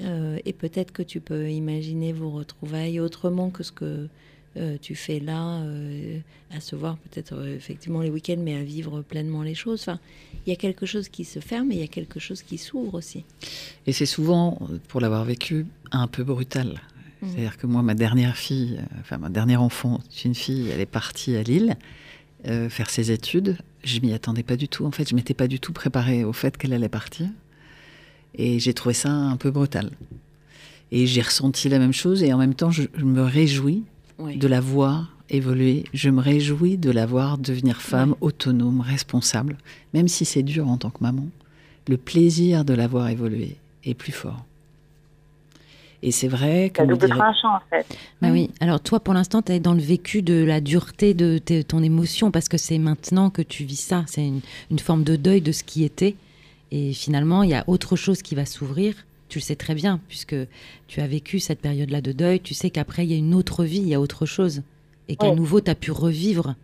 [0.01, 4.09] Euh, et peut-être que tu peux imaginer vos retrouvailles autrement que ce que
[4.57, 6.19] euh, tu fais là, euh,
[6.51, 9.83] à se voir peut-être effectivement les week-ends, mais à vivre pleinement les choses.
[9.83, 10.01] Enfin,
[10.47, 12.57] il y a quelque chose qui se ferme et il y a quelque chose qui
[12.57, 13.27] s'ouvre aussi.
[13.87, 16.81] Et c'est souvent, pour l'avoir vécu, un peu brutal.
[17.21, 17.29] Mhm.
[17.29, 20.87] C'est-à-dire que moi, ma dernière fille, enfin ma dernière enfant, c'est une fille, elle est
[20.87, 21.77] partie à Lille
[22.45, 23.59] faire ses études.
[23.85, 24.85] Je m'y attendais pas du tout.
[24.87, 27.26] En fait, je m'étais pas du tout préparée au fait qu'elle allait partir.
[28.35, 29.91] Et j'ai trouvé ça un peu brutal.
[30.91, 32.22] Et j'ai ressenti la même chose.
[32.22, 33.85] Et en même temps, je, je me réjouis
[34.18, 34.37] Oui.
[34.37, 35.85] de la voir évoluer.
[35.95, 39.59] Je me réjouis de la voir devenir femme autonome, responsable,
[39.95, 41.26] même si c'est dur en tant que maman.
[41.87, 44.45] Le plaisir de la voir évoluer est plus fort.
[46.03, 47.85] Et c'est vrai, comme double dirait- tranchant, en fait.
[48.23, 48.51] Bah oui.
[48.61, 52.31] Alors toi, pour l'instant, tu es dans le vécu de la dureté de ton émotion
[52.31, 54.05] parce que c'est maintenant que tu vis ça.
[54.07, 54.41] C'est une,
[54.71, 56.15] une forme de deuil de ce qui était.
[56.71, 58.95] Et finalement, il y a autre chose qui va s'ouvrir.
[59.29, 60.37] Tu le sais très bien puisque
[60.87, 62.41] tu as vécu cette période-là de deuil.
[62.41, 64.63] Tu sais qu'après, il y a une autre vie, il y a autre chose.
[65.09, 65.37] Et qu'à Oui.
[65.37, 66.55] nouveau, tu as pu revivre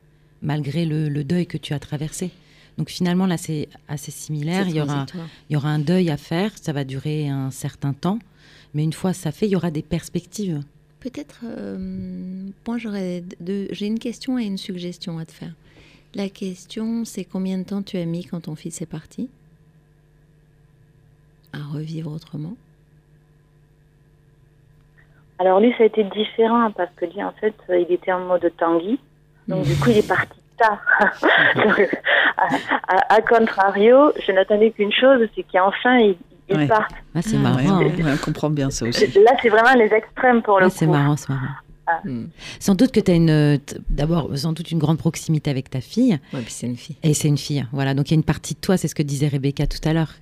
[0.43, 2.31] malgré le, le deuil que tu as traversé.
[2.79, 4.69] Donc finalement, là, c'est assez similaire.
[4.69, 5.27] Il y, aura, transitoire.
[5.51, 8.19] il y aura un deuil à faire, ça va durer un certain temps.
[8.75, 10.61] Mais une fois ça fait, il y aura des perspectives.
[11.01, 15.53] Peut-être, euh, moi j'aurais deux, j'ai une question et une suggestion à te faire.
[16.15, 19.29] La question, c'est combien de temps tu as mis quand ton fils est parti
[21.53, 22.57] à revivre autrement?
[25.39, 28.21] Alors lui, ça a été différent parce que lui, en fait, euh, il était en
[28.21, 28.99] mode Tanguy.
[29.49, 30.81] Donc du coup, il est parti tard.
[31.57, 31.81] Donc,
[32.37, 32.47] à,
[32.89, 36.17] à- à contrario, je n'attendais qu'une chose, c'est qu'enfin, il,
[36.49, 36.67] il Ouais.
[36.67, 36.93] parte.
[37.15, 37.79] Ah, c'est Ah, marrant.
[37.83, 38.15] Ouais, hein.
[38.15, 39.07] on comprend bien ça aussi.
[39.07, 40.77] Là, c'est vraiment les extrêmes pour le Ouais, coup.
[40.79, 41.47] c'est marrant, c'est marrant.
[41.87, 42.01] Ah.
[42.05, 42.29] Hmm.
[42.61, 43.59] Sans doute que tu as une,
[43.91, 46.19] d'abord, sans doute une grande proximité avec ta fille.
[46.33, 46.97] Ouais, puis c'est une fille.
[47.03, 47.67] Et c'est une fille.
[47.73, 47.93] Voilà.
[47.95, 49.93] Donc il y a une partie de toi, c'est ce que disait Rebecca tout à
[49.93, 50.15] l'heure.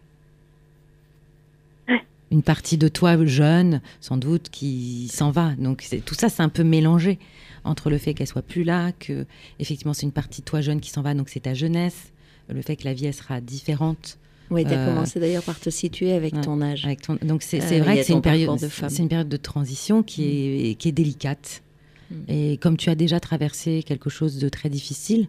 [2.31, 5.51] Une partie de toi jeune, sans doute, qui s'en va.
[5.59, 7.19] Donc c'est- tout ça, c'est un peu mélangé
[7.63, 9.27] entre le fait qu'elle soit plus là, que
[9.61, 12.11] effectivement c'est une partie de toi jeune qui s'en va, donc c'est ta jeunesse,
[12.49, 14.17] le fait que la vie elle sera différente.
[14.53, 16.85] Oui, tu as Euh, commencé d'ailleurs par te situer avec ton âge.
[16.85, 17.17] Avec ton...
[17.23, 20.23] Donc c'est Euh, vrai a que c'est une période, c'est une période de transition qui
[20.71, 21.63] est qui est délicate.
[22.11, 22.15] Mm.
[22.29, 25.27] Et comme tu as déjà traversé quelque chose de très difficile,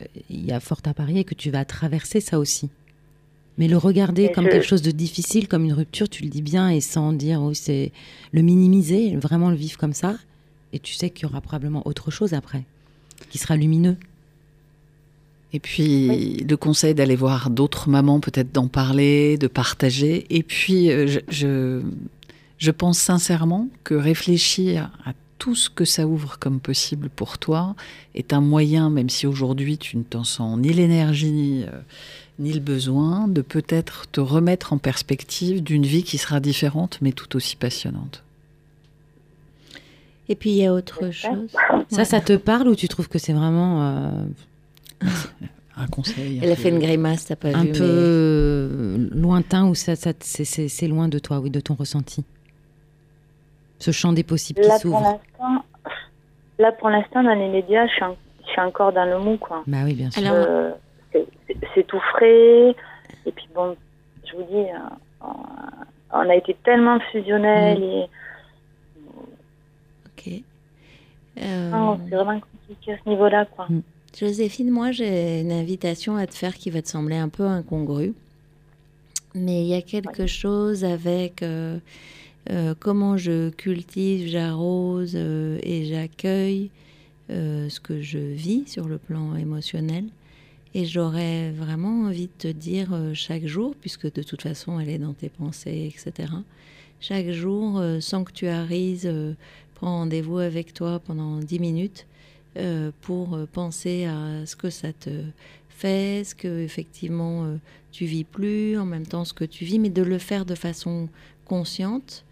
[0.00, 2.68] euh, il y a fort à parier que tu vas traverser ça aussi.
[3.58, 6.30] Mais le regarder Et comme je- quelque chose de difficile, comme une rupture, tu le
[6.30, 7.92] dis bien et sans dire oui, c'est
[8.32, 10.16] le minimiser, vraiment le vivre comme ça.
[10.72, 12.62] Et tu sais qu'il y aura probablement autre chose après,
[13.30, 13.96] qui sera lumineux.
[15.52, 20.24] Et puis, le conseil d'aller voir d'autres mamans, peut-être d'en parler, de partager.
[20.30, 21.80] Et puis, euh, je, je,
[22.58, 27.74] je pense sincèrement que réfléchir à tout ce que ça ouvre comme possible pour toi
[28.14, 31.80] est un moyen, même si aujourd'hui tu ne t'en sens ni l'énergie euh,
[32.38, 37.12] ni le besoin, de peut-être te remettre en perspective d'une vie qui sera différente, mais
[37.12, 38.22] tout aussi passionnante.
[40.28, 41.50] Et puis il y a autre chose.
[41.90, 42.04] Ça, Ouais.
[42.04, 44.10] ça te parle ou tu trouves que c'est vraiment euh,
[45.76, 46.38] Un conseil.
[46.38, 49.74] un Elle a peu- fait une grimace, t'as pas un vu, peu euh, lointain ou
[49.74, 52.22] ça, ça c'est- loin de toi, oui, de ton ressenti?
[53.78, 55.00] Ce champ des possibles Là, qui pour s'ouvre.
[55.40, 55.64] l'instant,
[56.58, 59.38] là, pour l'instant, dans les médias, je suis, en- je suis encore dans le mou,
[59.38, 59.62] quoi.
[59.66, 60.22] Bah oui, bien sûr.
[60.26, 60.72] Alors, Euh,
[61.74, 62.74] c'est- tout frais.
[63.24, 63.74] Et puis bon,
[64.30, 65.32] je vous dis, euh, on,
[66.12, 68.04] on a été tellement fusionnels et
[70.06, 70.42] Ok.
[71.42, 73.66] Euh, non, c'est vraiment compliqué à ce niveau-là, quoi.
[74.18, 78.14] Joséphine, moi j'ai une invitation à te faire qui va te sembler un peu incongrue.
[79.34, 81.78] Mais il y a quelque chose avec euh,
[82.50, 86.70] euh, comment je cultive, j'arrose euh, et j'accueille
[87.28, 90.06] ce que je vis sur le plan émotionnel.
[90.74, 94.98] Et j'aurais vraiment envie de te dire chaque jour, puisque de toute façon elle est
[94.98, 96.28] dans tes pensées, etc.
[97.00, 97.98] Chaque jour, euh,
[99.74, 102.06] prends rendez-vous avec toi pendant 10 minutes
[102.56, 105.10] euh, pour euh, penser à ce que ça te
[105.68, 107.56] fait, ce que effectivement euh,
[107.92, 110.56] tu vis plus, en même temps ce que tu vis, mais de le faire de
[110.56, 111.08] façon
[111.44, 112.24] consciente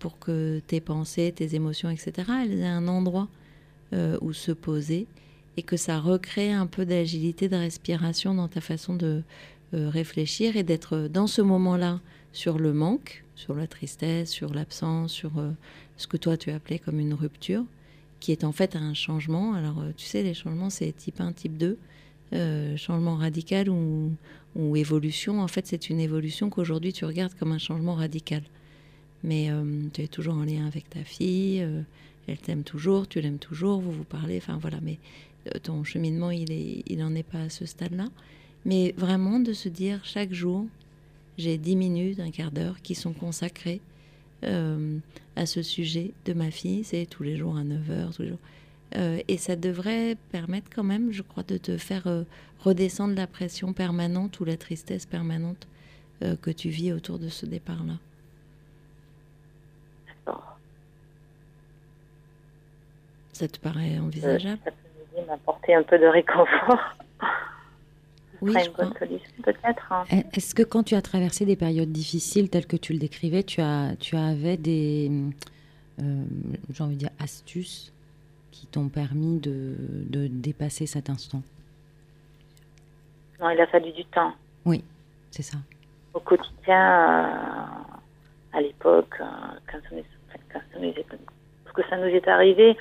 [0.00, 2.12] pour que tes pensées, tes émotions, etc.,
[2.42, 3.28] elles aient un endroit
[4.20, 5.06] où se poser
[5.56, 9.22] et que ça recrée un peu d'agilité, de respiration dans ta façon de
[9.72, 12.00] réfléchir et d'être dans ce moment-là
[12.34, 15.32] sur le manque, sur la tristesse, sur l'absence, sur
[15.96, 17.64] ce que toi tu appelais comme une rupture
[18.20, 19.54] qui est en fait un changement.
[19.54, 21.78] Alors, euh, tu sais, les changements, c'est type 1, type 2.
[22.32, 24.16] Euh, changement radical ou,
[24.74, 25.40] évolution.
[25.42, 28.42] En fait, c'est une évolution qu'aujourd'hui, tu regardes comme un changement radical.
[29.22, 31.66] Mais euh, tu es toujours en lien avec ta fille,
[32.26, 34.78] elle t'aime toujours, tu l'aimes toujours, vous vous parlez, enfin voilà.
[34.82, 34.98] Mais
[35.62, 38.08] ton cheminement, il n'en est pas à ce stade-là.
[38.64, 40.66] Mais vraiment de se dire chaque jour,
[41.36, 43.80] j'ai 10 minutes, un quart d'heure qui sont consacrés
[44.44, 44.98] euh,
[45.34, 46.84] à ce sujet de ma fille.
[46.84, 48.38] C'est tous les jours à 9h, tous les jours.
[48.96, 52.22] Euh, et ça devrait permettre quand même, je crois, de te faire euh,
[52.60, 55.66] redescendre la pression permanente ou la tristesse permanente
[56.40, 57.92] que tu vis autour de ce départ-là.
[63.34, 64.58] Ça te paraît envisageable?
[64.64, 66.96] Ça peut m'apporter un peu de réconfort.
[68.42, 68.84] Oui, Ce je serait une crois.
[68.86, 69.92] bonne solution, peut-être.
[69.92, 70.04] hein.
[70.12, 73.42] Eh, Est-ce que quand tu as traversé des périodes difficiles telles que tu le décrivais,
[73.42, 75.10] tu, as, tu avais des,
[76.02, 76.24] euh,
[76.72, 77.92] j'ai envie de dire, astuces
[78.50, 79.74] qui t'ont permis de,
[80.10, 81.42] de dépasser cet instant?
[83.40, 84.32] Non, il a fallu du temps.
[85.30, 85.58] C'est ça.
[86.14, 89.24] Au quotidien, euh, à l'époque, euh,
[89.70, 89.78] quand,
[91.74, 92.74] que ça nous est arrivé,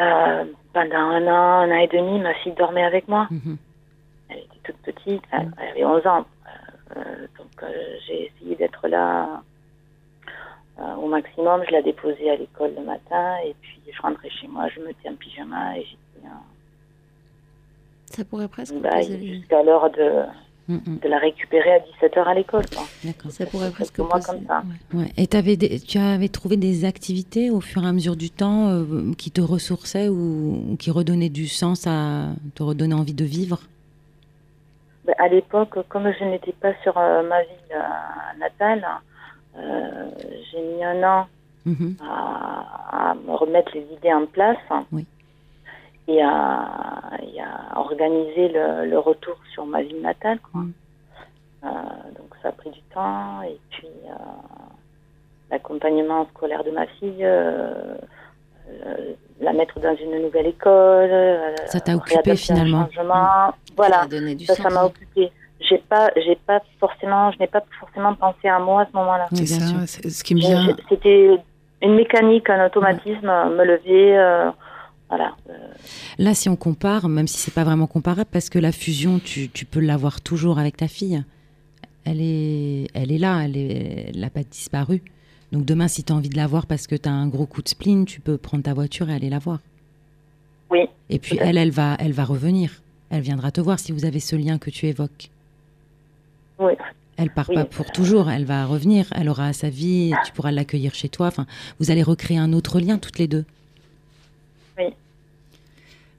[0.00, 3.28] euh, pendant un an, un an et demi, ma fille dormait avec moi.
[3.30, 3.58] Mhm.
[4.28, 6.24] Elle était toute petite, elle, elle avait 11 ans.
[6.46, 7.68] Euh, euh, donc euh,
[8.06, 9.42] j'ai essayé d'être là
[10.78, 11.62] euh, au maximum.
[11.66, 14.86] Je la déposais à l'école le matin et puis je rentrais chez moi, je me
[14.86, 16.26] mettais en pyjama et j'étais.
[16.26, 16.30] euh,
[18.06, 18.74] Ça pourrait presque.
[18.76, 20.22] bah, jusqu'à l'heure de,
[20.66, 20.98] Mm, mm.
[21.00, 22.62] de la récupérer à 17h à l'école.
[23.04, 23.30] D'accord.
[23.30, 24.62] Ça pourrait presque poser- comme ça.
[24.94, 25.00] ouais.
[25.00, 25.12] Ouais.
[25.18, 28.70] Et t'avais des- tu avais trouvé des activités au fur et à mesure du temps
[28.70, 33.26] euh, qui te ressourçaient ou, ou qui redonnaient du sens à te redonnaient envie de
[33.26, 33.60] vivre?
[35.18, 38.86] À l'époque, comme je n'étais pas sur euh, ma ville euh, natale,
[39.56, 40.10] euh,
[40.50, 41.26] j'ai mis un an
[41.66, 41.96] Mhm.
[42.06, 44.58] à, à me remettre les idées en place
[44.92, 45.06] Oui.
[46.08, 50.40] et, à, et à organiser le, le retour sur ma ville natale.
[50.40, 50.60] Quoi.
[50.60, 50.72] Mm.
[51.64, 51.68] Euh,
[52.18, 54.14] donc ça a pris du temps et puis euh,
[55.50, 57.96] l'accompagnement scolaire de ma fille, euh,
[59.40, 62.88] la mettre dans une nouvelle école, euh, Ça t'a occupé, finalement.
[62.94, 64.62] Ça Voilà, a donné du ça, sens.
[64.64, 65.30] ça m'a occupé.
[65.68, 69.26] J'ai pas, j'ai pas forcément, je n'ai pas forcément pensé à moi à ce moment-là.
[69.32, 69.80] Oui, C'est bien sûr.
[69.80, 70.66] ça, c'est- ce qui me Je- vient.
[70.68, 71.30] je- C'était
[71.82, 74.50] une mécanique, un automatisme, me lever, euh,
[75.08, 75.32] voilà.
[75.50, 75.52] euh,
[76.18, 79.48] Là, si on compare, même si c'est pas vraiment comparable, parce que la fusion, tu,
[79.48, 81.22] tu peux l'avoir toujours avec ta fille.
[82.04, 85.02] Elle est, elle est là, elle est- elle n'a pas disparu.
[85.54, 87.46] Donc demain, si tu as envie de la voir parce que tu as un gros
[87.46, 89.60] coup de spleen, tu peux prendre ta voiture et aller la voir.
[90.68, 90.80] Oui.
[91.10, 92.82] Et puis elle, elle va, elle va revenir.
[93.10, 95.30] Elle viendra te voir si vous avez ce lien que tu évoques.
[96.58, 96.72] Oui.
[97.16, 97.54] Elle part Oui.
[97.54, 101.28] pas pour toujours, elle va revenir, elle aura sa vie, tu pourras l'accueillir chez toi.
[101.28, 101.46] Enfin,
[101.78, 103.44] vous allez recréer un autre lien toutes les deux.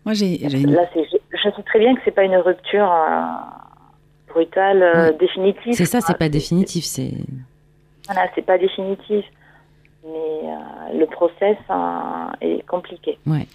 [0.06, 2.36] Moi, j'ai j'ai une- Là, c'est, je, je sais très bien que c'est pas une
[2.38, 5.74] rupture euh, brutale, euh, définitive.
[5.74, 6.20] C'est ça, c'est quoi.
[6.20, 7.12] pas définitif, c'est
[8.06, 9.26] Voilà, c'est pas définitif.
[10.04, 13.18] Mais euh, le process euh, est compliqué.
[13.26, 13.48] ouais.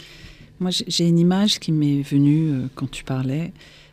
[0.59, 3.53] Moi, j'ai- une image qui m'est venue euh, quand tu parlais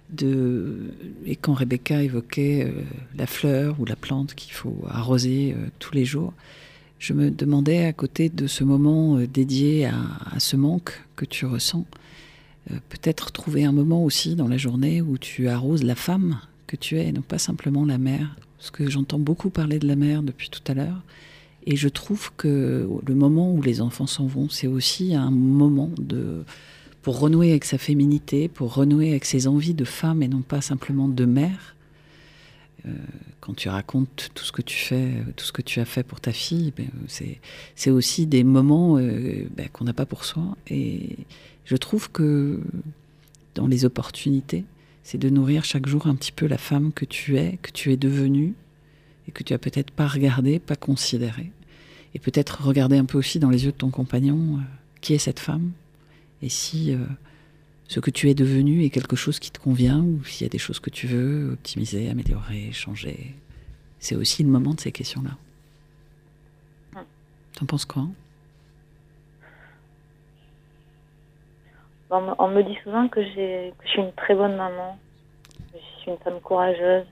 [0.10, 0.92] de
[1.26, 2.72] et quand Rebecca évoquait
[3.18, 6.34] la fleur ou la plante qu'il faut arroser tous les jours.
[7.00, 9.96] Je me demandais à côté de ce moment dédié à,
[10.34, 11.86] à ce manque que tu ressens,
[12.90, 16.98] peut-être trouver un moment aussi dans la journée où tu arroses la femme que tu
[16.98, 18.36] es, et non pas simplement la mère.
[18.58, 21.02] Parce que j'entends beaucoup parler de la mère depuis tout à l'heure.
[21.66, 25.92] Et je trouve que le moment où les enfants s'en vont, c'est aussi un moment
[25.98, 26.44] de,
[27.02, 30.62] pour renouer avec sa féminité, pour renouer avec ses envies de femme et non pas
[30.62, 31.76] simplement de mère.
[32.86, 32.92] Euh,
[33.42, 36.22] quand tu racontes tout ce que tu fais, tout ce que tu as fait pour
[36.22, 37.40] ta fille, ben, c'est,
[37.76, 40.58] c'est aussi des moments euh, ben, qu'on n'a pas pour soi.
[40.70, 41.18] Et
[41.66, 42.62] je trouve que
[43.56, 44.64] dans les opportunités,
[45.08, 47.94] c'est de nourrir chaque jour un petit peu la femme que tu es, que tu
[47.94, 48.56] es devenue,
[49.26, 51.50] et que tu as peut-être pas regardé, pas considéré.
[52.14, 54.62] Et peut-être regarder un peu aussi dans les yeux de ton compagnon euh,
[55.00, 55.72] qui est cette femme,
[56.42, 56.98] et si euh,
[57.88, 60.50] ce que tu es devenu est quelque chose qui te convient, ou s'il y a
[60.50, 63.34] des choses que tu veux optimiser, améliorer, changer.
[64.00, 65.38] C'est aussi le moment de ces questions-là.
[67.54, 68.02] T'en penses quoi?
[68.02, 68.12] hein
[72.10, 74.98] On, me- on me dit souvent que, j'ai, que je suis une très bonne maman,
[75.74, 77.08] que je suis une femme courageuse,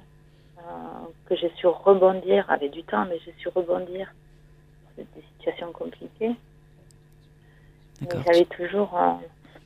[0.60, 0.62] euh,
[1.26, 4.14] que j'ai su rebondir, avec du temps, mais j'ai su rebondir
[4.96, 6.36] sur des situations compliquées.
[8.02, 8.98] Mais j'avais toujours.
[8.98, 9.14] euh,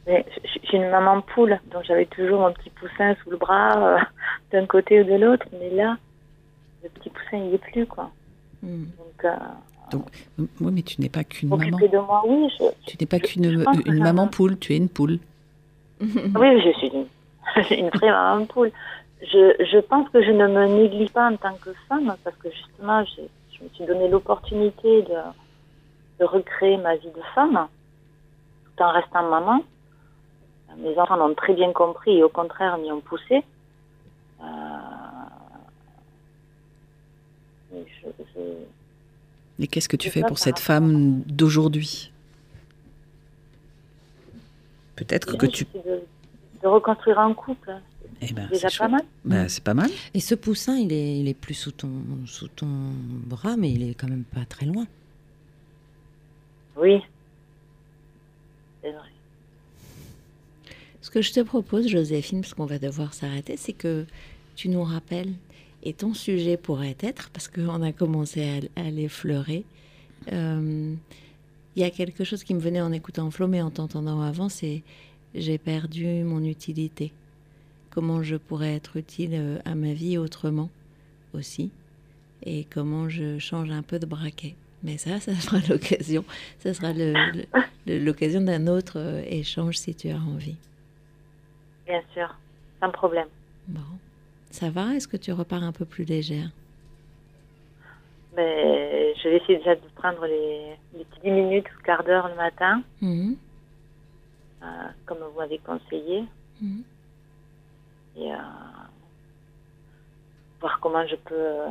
[0.07, 3.99] mais j'ai une maman poule, donc j'avais toujours mon petit poussin sous le bras, euh,
[4.51, 5.97] d'un côté ou de l'autre, mais là,
[6.83, 8.11] le petit poussin, il n'y est plus, quoi.
[8.63, 8.85] Hmm.
[8.97, 9.25] Donc,
[10.37, 11.77] Oui, mais tu n'es pas qu'une maman.
[11.77, 15.19] de moi, oui, je, Tu n'es pas qu'une que maman poule, tu es une poule.
[16.01, 17.05] Oui, je suis une,
[17.85, 18.71] une vraie maman poule.
[19.21, 22.49] Je, je pense que je ne me néglige pas en tant que femme parce que
[22.49, 25.15] justement, je me suis donné l'opportunité de,
[26.19, 27.67] de recréer ma vie de femme
[28.77, 29.61] tout en restant maman.
[30.77, 33.43] Mes enfants l'ont très bien compris et au contraire m'y ont poussé.
[34.41, 34.45] Euh,
[37.73, 38.09] je-
[39.59, 42.11] Et qu'est-ce que tu fais pour cette femme d'aujourd'hui?
[44.95, 45.65] Peut-être que tu...
[45.65, 46.01] de,
[46.61, 47.73] de reconstruire un couple.
[48.21, 49.01] Eh ben, C'est déjà pas mal.
[49.23, 49.89] Bah, c'est pas mal.
[50.13, 51.89] Et ce poussin, il est, il est plus sous ton,
[52.25, 54.87] sous ton bras, mais il est quand même pas très loin.
[56.75, 56.99] Oui.
[58.81, 59.09] C'est vrai.
[61.01, 64.05] Ce que je te propose, Joséphine, parce qu'on va devoir s'arrêter, c'est que
[64.55, 65.33] tu nous rappelles,
[65.83, 69.65] et ton sujet pourrait être, parce qu'on a commencé à, à l'effleurer,
[70.31, 70.95] euh,
[71.75, 74.49] il y a quelque chose qui me venait en écoutant Flo, mais en t'entendant avant,
[74.49, 74.83] c'est
[75.35, 77.13] j'ai perdu mon utilité.
[77.91, 80.69] Comment je pourrais être utile euh, à ma vie autrement
[81.33, 81.71] aussi,
[82.43, 84.55] et comment je change un peu de braquet.
[84.83, 86.23] Mais ça, ça sera l'occasion.
[86.59, 86.91] Ça sera
[87.85, 90.57] l'occasion d'un autre euh, échange si tu as envie.
[91.85, 92.35] Bien sûr,
[92.79, 93.27] sans problème.
[93.67, 93.81] Bon,
[94.51, 94.95] ça va?
[94.95, 96.49] Est-ce que tu repars un peu plus légère?
[98.35, 102.27] Mais je vais essayer déjà de prendre les, les petites 10 minutes ou quart d'heure
[102.29, 103.35] le matin, Mhm,
[104.63, 104.65] euh,
[105.05, 106.23] comme vous m'avez conseillé.
[106.61, 106.83] mhm.
[108.17, 108.37] et euh,
[110.61, 111.67] voir comment je peux euh,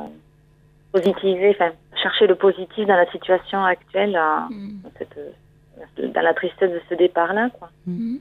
[0.91, 1.71] positiver, enfin,
[2.01, 4.11] chercher le positif dans la situation actuelle,
[4.49, 4.81] Mm.
[4.83, 7.49] dans, cette, dans la tristesse de ce départ-là.
[7.51, 7.69] Quoi.
[7.85, 8.19] Mhm.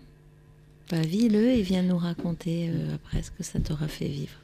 [0.90, 4.38] Bah, vis-le et viens nous raconter euh, après ce que ça t'aura fait vivre.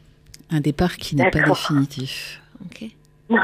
[0.55, 2.41] Un départ qui n'est pas définitif.
[2.65, 2.85] Ok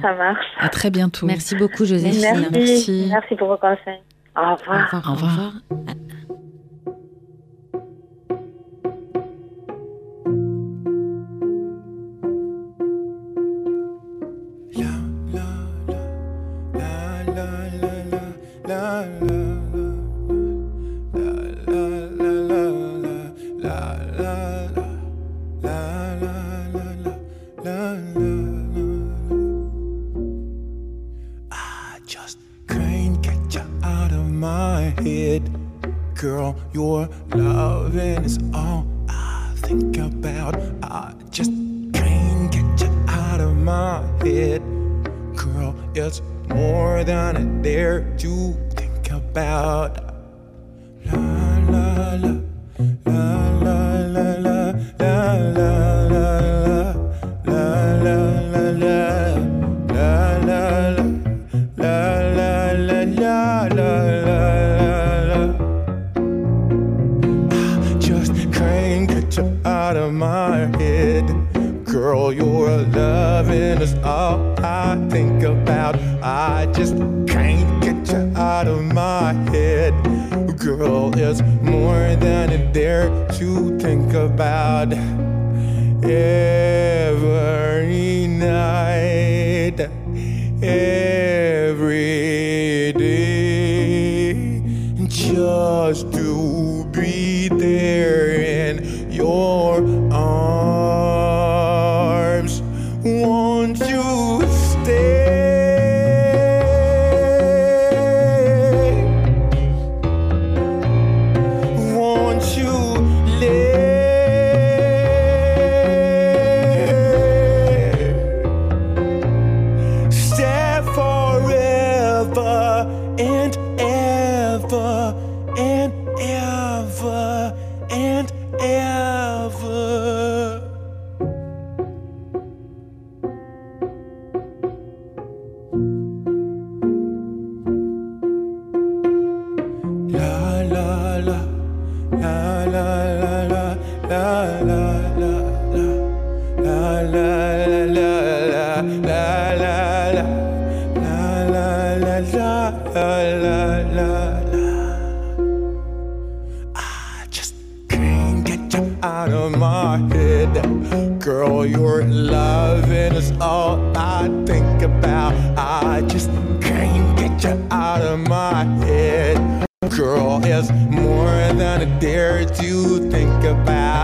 [0.00, 0.46] Ça marche.
[0.60, 1.26] À très bientôt.
[1.26, 2.20] Merci beaucoup, Joséphine.
[2.20, 2.50] Merci.
[2.52, 3.06] merci.
[3.10, 4.00] Merci pour vos conseils.
[4.36, 4.84] Au Au revoir.
[4.84, 5.10] revoir.
[5.10, 5.52] Au revoir.
[83.38, 84.92] To think about.
[86.02, 87.67] Every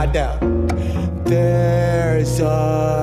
[0.04, 0.66] God down.
[1.24, 2.93] There's a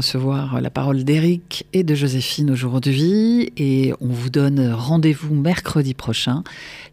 [0.00, 6.42] recevoir la parole d'Éric et de Joséphine aujourd'hui et on vous donne rendez-vous mercredi prochain,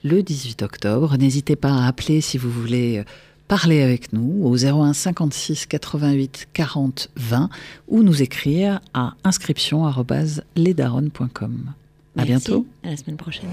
[0.03, 1.16] le 18 octobre.
[1.18, 3.05] N'hésitez pas à appeler si vous voulez
[3.47, 7.49] parler avec nous au 01 56 88 40 20
[7.88, 11.74] ou nous écrire à inscription@lesdaronnes.com.
[12.18, 12.66] À bientôt.
[12.84, 13.47] À la semaine prochaine.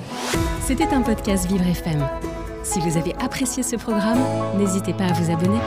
[0.67, 2.05] C'était un podcast Vivre FM.
[2.65, 4.19] Si vous avez apprécié ce programme,
[4.59, 5.61] n'hésitez pas à vous abonner.